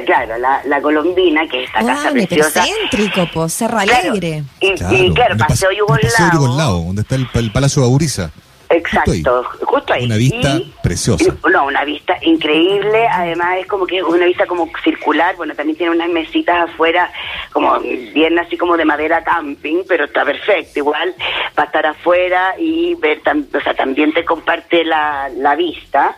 Claro, 0.05 0.37
la, 0.37 0.61
la 0.67 0.79
colombina, 0.79 1.41
que 1.49 1.63
es 1.63 1.67
esta 1.69 1.79
casa 1.83 2.09
Ah, 2.09 2.11
pero 2.13 2.27
preciosa. 2.27 2.63
céntrico, 2.63 3.27
po, 3.33 3.49
Cerro 3.49 3.79
Claro, 3.79 4.11
Alegre. 4.11 4.43
Y 4.61 4.67
y 4.67 4.75
claro, 4.75 4.93
en 4.93 5.01
el 5.01 5.15
paseo 5.15 5.35
el 5.35 5.37
Paseo 5.39 5.69
Yugoslavo. 5.71 6.33
Yugoslavo, 6.33 6.79
donde 6.85 7.01
está 7.01 7.15
el, 7.15 7.27
el 7.33 7.51
Palacio 7.51 7.81
Bauriza. 7.81 8.29
Exacto, 8.77 9.43
justo 9.63 9.93
ahí. 9.93 10.05
Una 10.05 10.17
vista 10.17 10.49
Y- 10.57 10.73
preciosa. 10.83 11.33
No, 11.51 11.65
una 11.65 11.83
vista 11.85 12.17
increíble. 12.21 13.07
Además 13.07 13.57
es 13.59 13.67
como 13.67 13.85
que 13.85 13.97
es 13.97 14.03
una 14.03 14.25
vista 14.25 14.45
como 14.45 14.69
circular. 14.83 15.35
Bueno, 15.35 15.53
también 15.55 15.77
tiene 15.77 15.91
unas 15.95 16.09
mesitas 16.09 16.69
afuera, 16.69 17.11
como 17.51 17.79
bien 17.79 18.37
así 18.39 18.57
como 18.57 18.77
de 18.77 18.85
madera 18.85 19.23
camping, 19.23 19.83
pero 19.87 20.05
está 20.05 20.23
perfecto. 20.25 20.79
Igual 20.79 21.13
para 21.53 21.65
estar 21.67 21.85
afuera 21.87 22.55
y 22.57 22.95
ver, 22.95 23.21
tam- 23.23 23.47
o 23.55 23.61
sea, 23.61 23.73
también 23.73 24.13
te 24.13 24.23
comparte 24.25 24.83
la, 24.83 25.29
la 25.35 25.55
vista. 25.55 26.15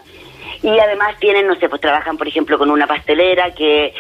Y 0.64 0.80
además 0.80 1.16
tienen, 1.20 1.46
no 1.46 1.56
sé, 1.56 1.70
pues 1.70 1.82
trabajan, 1.82 2.18
por 2.18 2.28
ejemplo, 2.28 2.58
con 2.58 2.72
una 2.72 2.88
pastelera 2.88 3.54
que, 3.54 3.94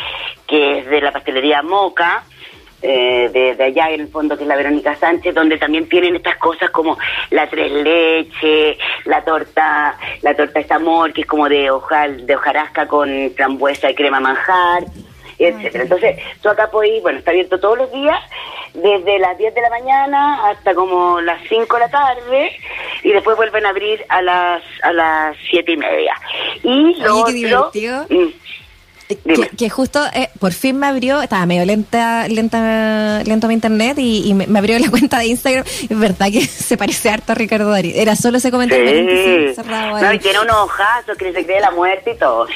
que 0.48 0.80
es 0.80 0.86
de 0.90 1.02
la 1.02 1.12
pastelería 1.12 1.62
Moca, 1.62 2.24
eh, 2.88 3.30
de, 3.34 3.56
de 3.56 3.64
allá 3.64 3.90
en 3.92 4.02
el 4.02 4.08
fondo 4.08 4.38
que 4.38 4.44
es 4.44 4.48
la 4.48 4.56
Verónica 4.56 4.96
Sánchez, 4.96 5.36
donde 5.36 5.58
también 5.58 5.88
tienen 5.90 6.16
estas 6.16 6.38
cosas 6.38 6.70
como 6.72 6.98
la 7.32 7.48
tres 7.50 7.72
leche, 7.72 8.78
la 9.06 9.24
torta, 9.24 9.98
la 10.22 10.34
torta 10.36 10.60
esta 10.60 10.76
amor, 10.76 11.12
que 11.14 11.22
es 11.22 11.28
como 11.28 11.50
de 11.50 11.70
hojal, 11.70 12.26
de 12.26 12.36
hojarasca 12.36 12.88
con 12.88 13.32
frambuesa 13.36 13.90
y 13.92 13.96
crema 13.96 14.20
manjar, 14.20 14.84
etcétera. 15.40 15.84
Entonces, 15.84 16.20
tú 16.42 16.50
acá 16.50 16.70
podés 16.72 16.92
ir, 16.94 17.02
bueno, 17.02 17.20
está 17.20 17.32
abierto 17.32 17.60
todos 17.60 17.78
los 17.78 17.92
días, 17.92 18.20
desde 18.74 19.20
las 19.20 19.38
10 19.38 19.54
de 19.54 19.62
la 19.62 19.70
mañana 19.70 20.48
hasta 20.50 20.74
como 20.76 21.20
las 21.22 21.40
5 21.50 21.76
de 21.76 21.80
la 21.80 21.90
tarde, 21.90 22.52
y 23.04 23.12
después 23.12 23.36
vuelven 23.38 23.66
a 23.66 23.70
abrir 23.70 24.04
a 24.10 24.22
las 24.22 24.64
a 24.84 24.92
las 24.94 25.36
siete 25.50 25.74
y 25.74 25.78
media. 25.78 26.14
Y 26.64 26.96
lo 27.02 27.24
Oye, 27.24 27.42
qué 27.42 27.56
otro- 27.56 27.72
divertido. 27.72 28.06
Mm. 28.10 28.34
Que, 29.08 29.50
que 29.58 29.70
justo 29.70 30.02
eh, 30.14 30.30
por 30.40 30.52
fin 30.52 30.78
me 30.78 30.86
abrió, 30.88 31.22
estaba 31.22 31.46
medio 31.46 31.64
lenta, 31.66 32.28
lenta, 32.28 33.22
lento 33.26 33.48
mi 33.48 33.54
internet 33.54 33.98
y, 34.00 34.30
y 34.30 34.34
me, 34.34 34.48
me 34.48 34.60
abrió 34.60 34.78
la 34.80 34.90
cuenta 34.92 35.20
de 35.20 35.28
Instagram. 35.28 35.64
Es 35.66 35.98
verdad 36.00 36.28
que 36.32 36.42
se 36.46 36.76
parece 36.78 37.10
harto 37.10 37.32
a 37.32 37.36
Ricardo 37.36 37.70
Darín. 37.70 37.94
Era 37.96 38.16
solo 38.18 38.38
ese 38.38 38.52
comentario 38.52 38.88
Sí. 38.88 39.56
cerrado 39.56 40.00
No, 40.02 40.14
y 40.14 40.20
tiene 40.20 40.40
unos 40.42 40.58
ojazos 40.58 41.18
que 41.18 41.32
se 41.32 41.46
cree 41.46 41.62
la 41.62 41.72
muerte 41.72 42.12
y 42.12 42.18
todo. 42.18 42.48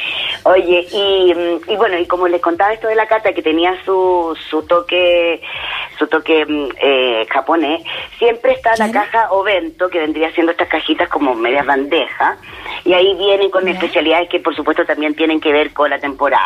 Oye, 0.44 0.88
y, 0.92 1.34
y 1.72 1.76
bueno, 1.78 1.98
y 1.98 2.06
como 2.06 2.28
les 2.28 2.42
contaba 2.42 2.74
esto 2.74 2.88
de 2.88 2.96
la 2.96 3.08
cata 3.08 3.32
que 3.34 3.42
tenía 3.42 3.74
su, 3.86 4.36
su 4.50 4.64
toque 4.64 5.42
su 6.00 6.08
toque 6.08 6.46
mm, 6.48 6.68
eh, 6.82 7.28
japonés, 7.30 7.82
siempre 8.18 8.54
está 8.54 8.72
la 8.72 8.90
Claro. 8.90 8.94
caja 8.94 9.32
Ovento, 9.32 9.88
que 9.88 10.00
vendría 10.00 10.32
siendo 10.34 10.52
estas 10.52 10.68
cajitas 10.68 11.08
como 11.10 11.36
medias 11.36 11.64
bandejas, 11.66 12.40
y 12.84 12.94
ahí 12.94 13.14
vienen 13.20 13.52
con 13.52 13.68
especialidades 13.68 14.28
que 14.28 14.40
por 14.40 14.56
supuesto 14.56 14.84
también 14.84 15.14
tienen 15.16 15.40
que 15.40 15.52
ver 15.52 15.72
con 15.74 15.92
la 15.92 16.00
temporada. 16.00 16.41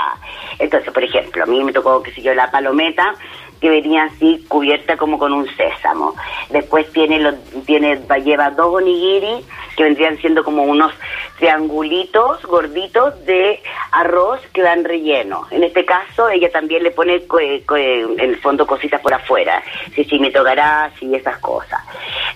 Entonces, 0.60 0.92
por 0.94 1.04
ejemplo, 1.04 1.44
a 1.44 1.48
mí 1.48 1.64
me 1.64 1.74
tocó, 1.74 2.02
qué 2.04 2.12
sé 2.12 2.22
yo, 2.22 2.34
la 2.34 2.50
palometa, 2.52 3.14
que 3.62 3.70
venía 3.70 4.04
así 4.04 4.46
cubierta 4.48 4.98
como 4.98 5.18
con 5.18 5.32
un 5.34 5.48
sésamo. 5.56 6.14
Después 6.50 6.92
tiene, 6.92 7.20
lo, 7.20 7.34
tiene 7.66 7.96
va- 7.96 8.18
lleva 8.18 8.50
dos 8.52 8.76
onigiri 8.76 9.44
que 9.76 9.84
vendrían 9.84 10.18
siendo 10.18 10.44
como 10.44 10.64
unos 10.64 10.94
triangulitos 11.40 12.42
gorditos 12.46 13.24
de 13.26 13.62
arroz 13.92 14.42
que 14.54 14.62
dan 14.62 14.84
relleno. 14.84 15.48
En 15.52 15.64
este 15.64 15.86
caso, 15.86 16.30
ella 16.30 16.50
también 16.52 16.84
le 16.84 16.92
pone 16.92 17.16
eh, 17.16 17.64
en 18.18 18.20
el 18.20 18.38
fondo 18.38 18.66
cositas 18.68 19.00
por 19.02 19.14
afuera, 19.14 19.62
si 19.94 20.04
si 20.04 20.20
me 20.20 20.32
tocará, 20.32 20.92
si 21.00 21.14
esas 21.16 21.38
cosas. 21.40 21.82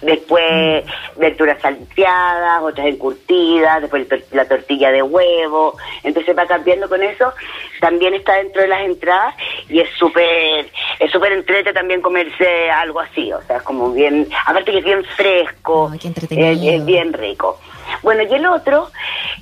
Después, 0.02 0.86
verduras 1.18 1.62
salteadas, 1.62 2.62
otras 2.64 2.88
encurtidas, 2.88 3.82
después 3.82 4.08
la 4.32 4.48
tortilla 4.48 4.92
de 4.92 5.02
huevo. 5.04 5.76
Entonces 6.04 6.38
va 6.38 6.46
cambiando 6.46 6.88
con 6.88 7.04
eso. 7.04 7.34
También 7.80 8.14
está 8.14 8.36
dentro 8.36 8.62
de 8.62 8.68
las 8.70 8.82
entradas 8.82 9.36
y 9.68 9.80
es 9.80 9.90
súper 9.98 10.70
es 11.00 11.12
súper 11.12 11.34
entrete 11.34 11.74
también 11.74 12.02
comerse 12.02 12.70
algo 12.72 13.00
así. 13.00 13.32
O 13.34 13.42
sea, 13.44 13.58
es 13.58 13.64
como 13.64 13.92
bien, 13.92 14.28
aparte 14.46 14.72
que 14.72 14.80
es 14.80 14.86
bien 14.86 15.04
fresco, 15.04 15.92
Ay, 16.32 16.70
es 16.70 16.86
bien 16.86 17.14
rico. 17.14 17.60
Bueno, 18.04 18.24
y 18.24 18.34
el 18.34 18.46
otro 18.46 18.90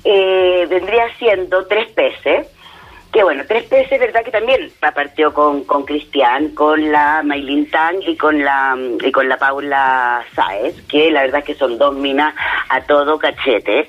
eh, 0.04 0.66
vendría 0.68 1.08
siendo 1.18 1.66
tres 1.66 1.88
peces. 1.92 2.46
Que 3.12 3.22
bueno, 3.22 3.42
tres 3.48 3.64
peces, 3.64 3.98
verdad 3.98 4.22
que 4.22 4.30
también 4.30 4.70
partió 4.94 5.32
con, 5.32 5.64
con 5.64 5.84
Cristian, 5.84 6.50
con 6.50 6.92
la 6.92 7.22
Maylin 7.24 7.70
Tang 7.70 8.02
y 8.06 8.16
con 8.16 8.44
la 8.44 8.76
y 9.00 9.10
con 9.10 9.28
la 9.30 9.38
Paula 9.38 10.22
Sáez, 10.34 10.76
que 10.86 11.10
la 11.10 11.22
verdad 11.22 11.42
que 11.42 11.54
son 11.54 11.78
dos 11.78 11.94
minas 11.94 12.34
a 12.68 12.82
todo 12.82 13.18
cachete. 13.18 13.88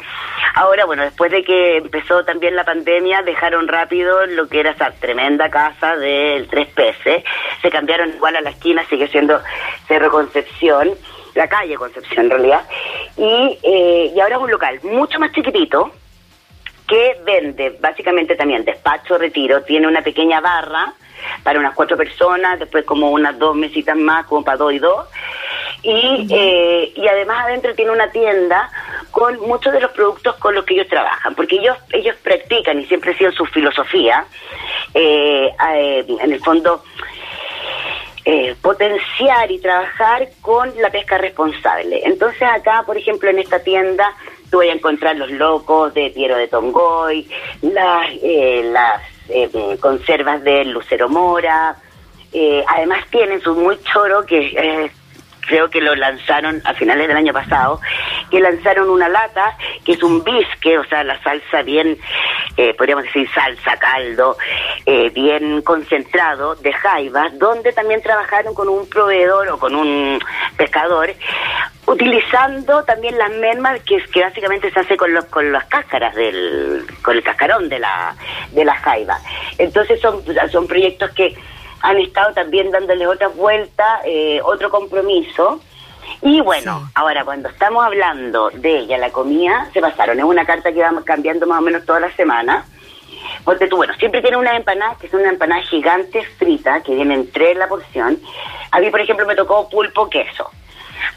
Ahora, 0.55 0.86
bueno, 0.86 1.03
después 1.03 1.32
de 1.32 1.43
que 1.43 1.77
empezó 1.77 2.23
también 2.23 2.55
la 2.55 2.63
pandemia, 2.63 3.21
dejaron 3.21 3.67
rápido 3.67 4.25
lo 4.25 4.47
que 4.47 4.62
era 4.62 4.71
esa 4.71 4.91
tremenda 4.91 5.49
casa 5.49 5.97
del 5.97 6.47
tres 6.47 6.69
peces, 6.69 7.23
se 7.62 7.69
cambiaron 7.69 8.10
igual 8.15 8.38
a 8.38 8.41
la 8.41 8.51
esquina, 8.51 8.86
sigue 8.89 9.10
siendo 9.10 9.41
Cerro 9.88 10.10
Concepción, 10.12 10.91
la 11.36 11.47
calle 11.49 11.75
Concepción 11.75 12.25
en 12.25 12.32
realidad, 12.32 12.62
y, 13.17 13.60
eh, 13.63 14.13
y 14.15 14.19
ahora 14.21 14.38
es 14.38 14.41
un 14.41 14.51
local 14.51 14.79
mucho 14.84 15.19
más 15.19 15.34
chiquitito, 15.34 15.91
que 16.89 17.17
vende 17.23 17.78
básicamente 17.80 18.36
también 18.36 18.65
despacho, 18.65 19.17
retiro, 19.17 19.62
tiene 19.63 19.88
una 19.88 20.02
pequeña 20.02 20.41
barra 20.41 20.93
para 21.43 21.60
unas 21.60 21.75
cuatro 21.75 21.95
personas, 21.95 22.60
después 22.60 22.84
como 22.86 23.12
unas 23.12 23.38
dos 23.38 23.56
mesitas 23.56 23.95
más, 23.95 24.25
como 24.25 24.43
para 24.43 24.58
dos 24.58 24.73
y 24.73 24.80
dos. 24.80 25.08
Y, 25.84 26.28
eh, 26.30 26.91
y 26.95 27.08
además 27.08 27.45
adentro 27.45 27.73
tiene 27.75 27.91
una 27.91 28.12
tienda 28.12 28.69
con 29.12 29.39
muchos 29.41 29.71
de 29.71 29.80
los 29.80 29.91
productos 29.91 30.36
con 30.36 30.56
los 30.56 30.65
que 30.65 30.73
ellos 30.73 30.88
trabajan, 30.88 31.36
porque 31.36 31.56
ellos 31.58 31.78
ellos 31.91 32.15
practican 32.23 32.80
y 32.80 32.86
siempre 32.86 33.12
ha 33.12 33.17
sido 33.17 33.32
su 33.32 33.45
filosofía, 33.45 34.25
eh, 34.93 35.49
eh, 35.75 36.06
en 36.08 36.32
el 36.32 36.39
fondo 36.41 36.84
eh, 38.25 38.56
potenciar 38.62 39.49
y 39.52 39.60
trabajar 39.60 40.30
con 40.41 40.71
la 40.82 40.89
pesca 40.89 41.17
responsable. 41.17 42.02
Entonces 42.04 42.43
acá, 42.43 42.84
por 42.86 42.97
ejemplo, 42.97 43.30
en 43.30 43.39
esta 43.39 43.60
tienda 43.60 44.13
tú 44.49 44.57
vas 44.57 44.67
a 44.67 44.73
encontrar 44.73 45.15
los 45.15 45.31
locos 45.31 45.93
de 45.93 46.09
Piero 46.12 46.38
de 46.38 46.47
Tongoy, 46.47 47.27
las, 47.62 48.09
eh, 48.21 48.69
las 48.71 49.01
eh, 49.29 49.77
conservas 49.79 50.43
de 50.43 50.65
Lucero 50.65 51.09
Mora, 51.09 51.75
eh, 52.31 52.63
además 52.67 53.05
tienen 53.09 53.41
su 53.41 53.55
muy 53.55 53.79
choro 53.81 54.23
que 54.25 54.39
eh, 54.55 54.91
creo 55.41 55.69
que 55.69 55.82
lo 55.82 55.95
lanzaron 55.95 56.62
a 56.65 56.73
finales 56.73 57.08
del 57.08 57.17
año 57.17 57.34
pasado, 57.34 57.80
que 58.30 58.39
lanzaron 58.39 58.89
una 58.89 59.10
lata 59.10 59.58
que 59.84 59.93
es 59.93 60.04
un 60.04 60.23
bisque, 60.23 60.78
o 60.78 60.84
sea, 60.86 61.04
la 61.04 61.21
salsa 61.23 61.62
bien, 61.63 61.97
eh, 62.58 62.73
podríamos 62.75 63.06
decir 63.06 63.30
salsa, 63.34 63.78
caldo, 63.78 64.38
eh, 64.86 65.10
bien 65.10 65.62
concentrado 65.62 66.56
de 66.56 66.73
jaivas, 66.73 67.38
donde 67.38 67.71
también 67.73 68.02
trabajaron 68.02 68.54
con 68.54 68.69
un 68.69 68.88
proveedor 68.89 69.49
o 69.49 69.60
con 69.60 69.75
un 69.75 70.19
pescador, 70.58 71.13
utilizando 71.88 72.84
también 72.84 73.17
las 73.17 73.32
mermas 73.32 73.82
que, 73.82 73.97
que 74.12 74.21
básicamente 74.21 74.71
se 74.71 74.80
hace 74.80 74.95
con 74.95 75.13
los 75.13 75.25
con 75.25 75.52
las 75.52 75.65
cáscaras 75.65 76.13
del 76.15 76.86
con 77.02 77.15
el 77.15 77.23
cascarón 77.23 77.67
de 77.67 77.80
la 77.80 78.15
de 78.52 78.65
la 78.65 78.75
jaiba. 78.75 79.17
Entonces 79.58 79.99
son 79.99 80.23
son 80.52 80.67
proyectos 80.67 81.10
que 81.12 81.36
han 81.81 81.97
estado 81.97 82.33
también 82.33 82.71
dándole 82.71 83.07
otra 83.07 83.27
vuelta, 83.29 84.01
eh, 84.05 84.39
otro 84.43 84.69
compromiso. 84.69 85.61
Y 86.21 86.41
bueno, 86.41 86.79
Sí. 86.85 86.91
ahora 86.95 87.23
cuando 87.23 87.49
estamos 87.49 87.85
hablando 87.85 88.49
de 88.53 88.79
ella, 88.79 88.97
la 88.97 89.11
comida, 89.11 89.69
se 89.73 89.79
pasaron. 89.81 90.17
Es 90.19 90.25
una 90.25 90.45
carta 90.45 90.71
que 90.71 90.81
vamos 90.81 91.03
cambiando 91.03 91.45
más 91.47 91.59
o 91.59 91.61
menos 91.61 91.85
toda 91.85 91.99
la 91.99 92.11
semana. 92.15 92.65
Porque 93.43 93.67
tú, 93.67 93.75
bueno, 93.77 93.93
siempre 93.99 94.21
tiene 94.21 94.37
unas 94.37 94.55
empanadas 94.55 94.97
que 94.97 95.07
son 95.09 95.21
una 95.21 95.29
empanada 95.29 95.61
gigante 95.63 96.23
frita, 96.37 96.81
que 96.81 96.95
vienen 96.95 97.29
tres 97.31 97.55
la 97.57 97.67
porción. 97.67 98.19
A 98.71 98.79
mí, 98.79 98.89
por 98.89 99.01
ejemplo, 99.01 99.25
me 99.25 99.35
tocó 99.35 99.69
pulpo 99.69 100.09
queso. 100.09 100.49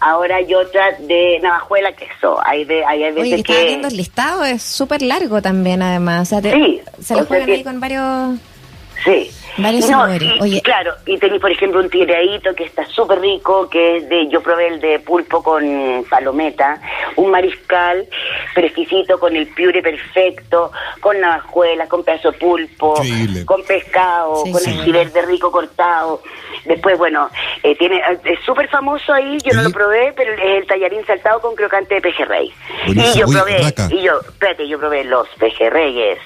Ahora 0.00 0.36
hay 0.36 0.52
otra 0.54 0.92
de 0.98 1.38
navajuela 1.42 1.92
queso. 1.92 2.40
Hay, 2.44 2.64
de, 2.64 2.84
hay, 2.84 3.02
hay 3.04 3.12
Oye, 3.12 3.22
veces 3.22 3.34
que 3.34 3.40
estaba 3.40 3.58
que... 3.60 3.66
viendo 3.66 3.88
el 3.88 3.96
listado, 3.96 4.44
es 4.44 4.62
súper 4.62 5.02
largo 5.02 5.40
también, 5.42 5.82
además. 5.82 6.22
O 6.22 6.24
sea, 6.30 6.42
te- 6.42 6.52
Sí, 6.52 6.82
se 7.00 7.16
lo 7.16 7.24
juegan 7.24 7.46
que- 7.46 7.52
ahí 7.54 7.64
con 7.64 7.80
varios. 7.80 8.38
Sí. 9.04 9.30
Varios 9.58 9.82
no, 9.90 9.98
sabores. 10.00 10.22
y- 10.22 10.40
Oye. 10.40 10.60
claro, 10.62 10.94
y 11.06 11.18
tenéis, 11.18 11.40
por 11.40 11.50
ejemplo, 11.50 11.80
un 11.80 11.90
tiradito 11.90 12.54
que 12.54 12.64
está 12.64 12.86
súper 12.86 13.20
rico, 13.20 13.68
que 13.68 13.98
es 13.98 14.08
de, 14.08 14.28
yo 14.28 14.42
probé 14.42 14.68
el 14.68 14.80
de 14.80 14.98
pulpo 15.00 15.42
con 15.42 16.04
palometa, 16.08 16.80
un 17.16 17.30
mariscal, 17.30 18.06
pero 18.54 18.66
exquisito, 18.66 19.18
con 19.18 19.36
el 19.36 19.46
piure 19.48 19.82
perfecto, 19.82 20.72
con 21.00 21.20
navajuelas, 21.20 21.88
con 21.88 22.02
pedazo 22.04 22.32
de 22.32 22.38
pulpo, 22.38 22.94
Increíble. 22.98 23.44
con 23.44 23.62
pescado, 23.64 24.42
Sí, 24.44 24.52
con 24.52 24.60
sí. 24.60 24.70
el 24.70 24.84
ciber 24.84 25.12
de 25.12 25.22
rico 25.22 25.50
cortado. 25.52 26.22
Después, 26.64 26.96
bueno, 26.96 27.28
eh, 27.62 27.74
tiene 27.76 28.00
es 28.24 28.38
súper 28.46 28.68
famoso 28.68 29.12
ahí, 29.12 29.38
yo 29.44 29.52
no 29.54 29.62
lo 29.62 29.70
probé, 29.70 30.12
pero 30.16 30.32
es 30.32 30.40
el 30.62 30.66
tallarín 30.66 31.04
saltado 31.06 31.40
con 31.40 31.54
crocante 31.54 31.96
de 31.96 32.00
pejerrey. 32.00 32.52
Y 32.86 33.18
yo 33.18 33.26
probé, 33.26 33.60
y 33.90 34.02
yo, 34.02 34.20
espérate, 34.20 34.66
yo 34.68 34.78
probé 34.78 35.04
los 35.04 35.28
pejerreyes 35.38 36.18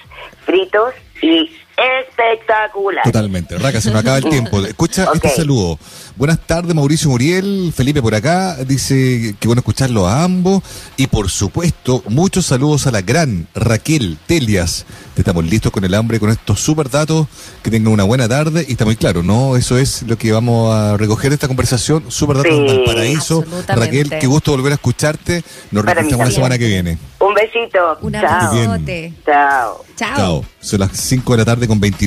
fritos 0.44 0.94
y 1.22 1.50
espectacular. 1.76 3.04
Totalmente. 3.04 3.58
Raca, 3.58 3.80
se 3.80 3.90
nos 3.90 4.00
acaba 4.00 4.18
el 4.18 4.24
tiempo. 4.24 4.60
Escucha 4.66 5.04
Ok. 5.04 5.16
este 5.16 5.30
saludo. 5.30 5.78
Buenas 6.16 6.38
tardes, 6.46 6.74
Mauricio 6.74 7.10
Muriel, 7.10 7.74
Felipe 7.76 8.00
por 8.00 8.14
acá, 8.14 8.56
dice 8.64 9.36
que 9.38 9.46
bueno 9.48 9.60
escucharlo 9.60 10.06
a 10.06 10.24
ambos. 10.24 10.62
Y 10.96 11.08
por 11.08 11.28
supuesto, 11.28 12.02
muchos 12.08 12.46
saludos 12.46 12.86
a 12.86 12.90
la 12.90 13.02
gran 13.02 13.46
Raquel 13.54 14.16
Telias. 14.26 14.86
Estamos 15.14 15.44
listos 15.44 15.70
con 15.70 15.84
el 15.84 15.92
hambre, 15.92 16.18
con 16.18 16.30
estos 16.30 16.58
super 16.60 16.88
datos. 16.88 17.26
Que 17.62 17.70
tengan 17.70 17.92
una 17.92 18.04
buena 18.04 18.26
tarde. 18.28 18.64
Y 18.66 18.72
está 18.72 18.86
muy 18.86 18.96
claro, 18.96 19.22
¿no? 19.22 19.56
Eso 19.56 19.76
es 19.76 20.02
lo 20.04 20.16
que 20.16 20.32
vamos 20.32 20.74
a 20.74 20.96
recoger 20.96 21.30
de 21.30 21.34
esta 21.34 21.48
conversación. 21.48 22.04
Super 22.08 22.38
datos 22.38 22.52
Sí. 22.52 22.66
del 22.66 22.84
paraíso. 22.84 23.44
Raquel, 23.68 24.10
qué 24.18 24.26
gusto 24.26 24.52
volver 24.52 24.72
a 24.72 24.76
escucharte. 24.76 25.44
Nos 25.70 25.84
reconocemos 25.84 26.26
la 26.26 26.32
semana 26.32 26.58
que 26.58 26.66
viene. 26.66 26.98
Un 27.20 27.34
besito. 27.34 27.98
Un 28.00 28.16
abrazote. 28.16 29.12
Chao. 29.24 29.84
Chao. 29.96 30.16
Chao. 30.16 30.44
Son 30.60 30.80
las 30.80 30.92
5 30.92 31.32
de 31.32 31.38
la 31.38 31.44
tarde 31.44 31.66
con 31.68 31.78
29. 31.80 32.04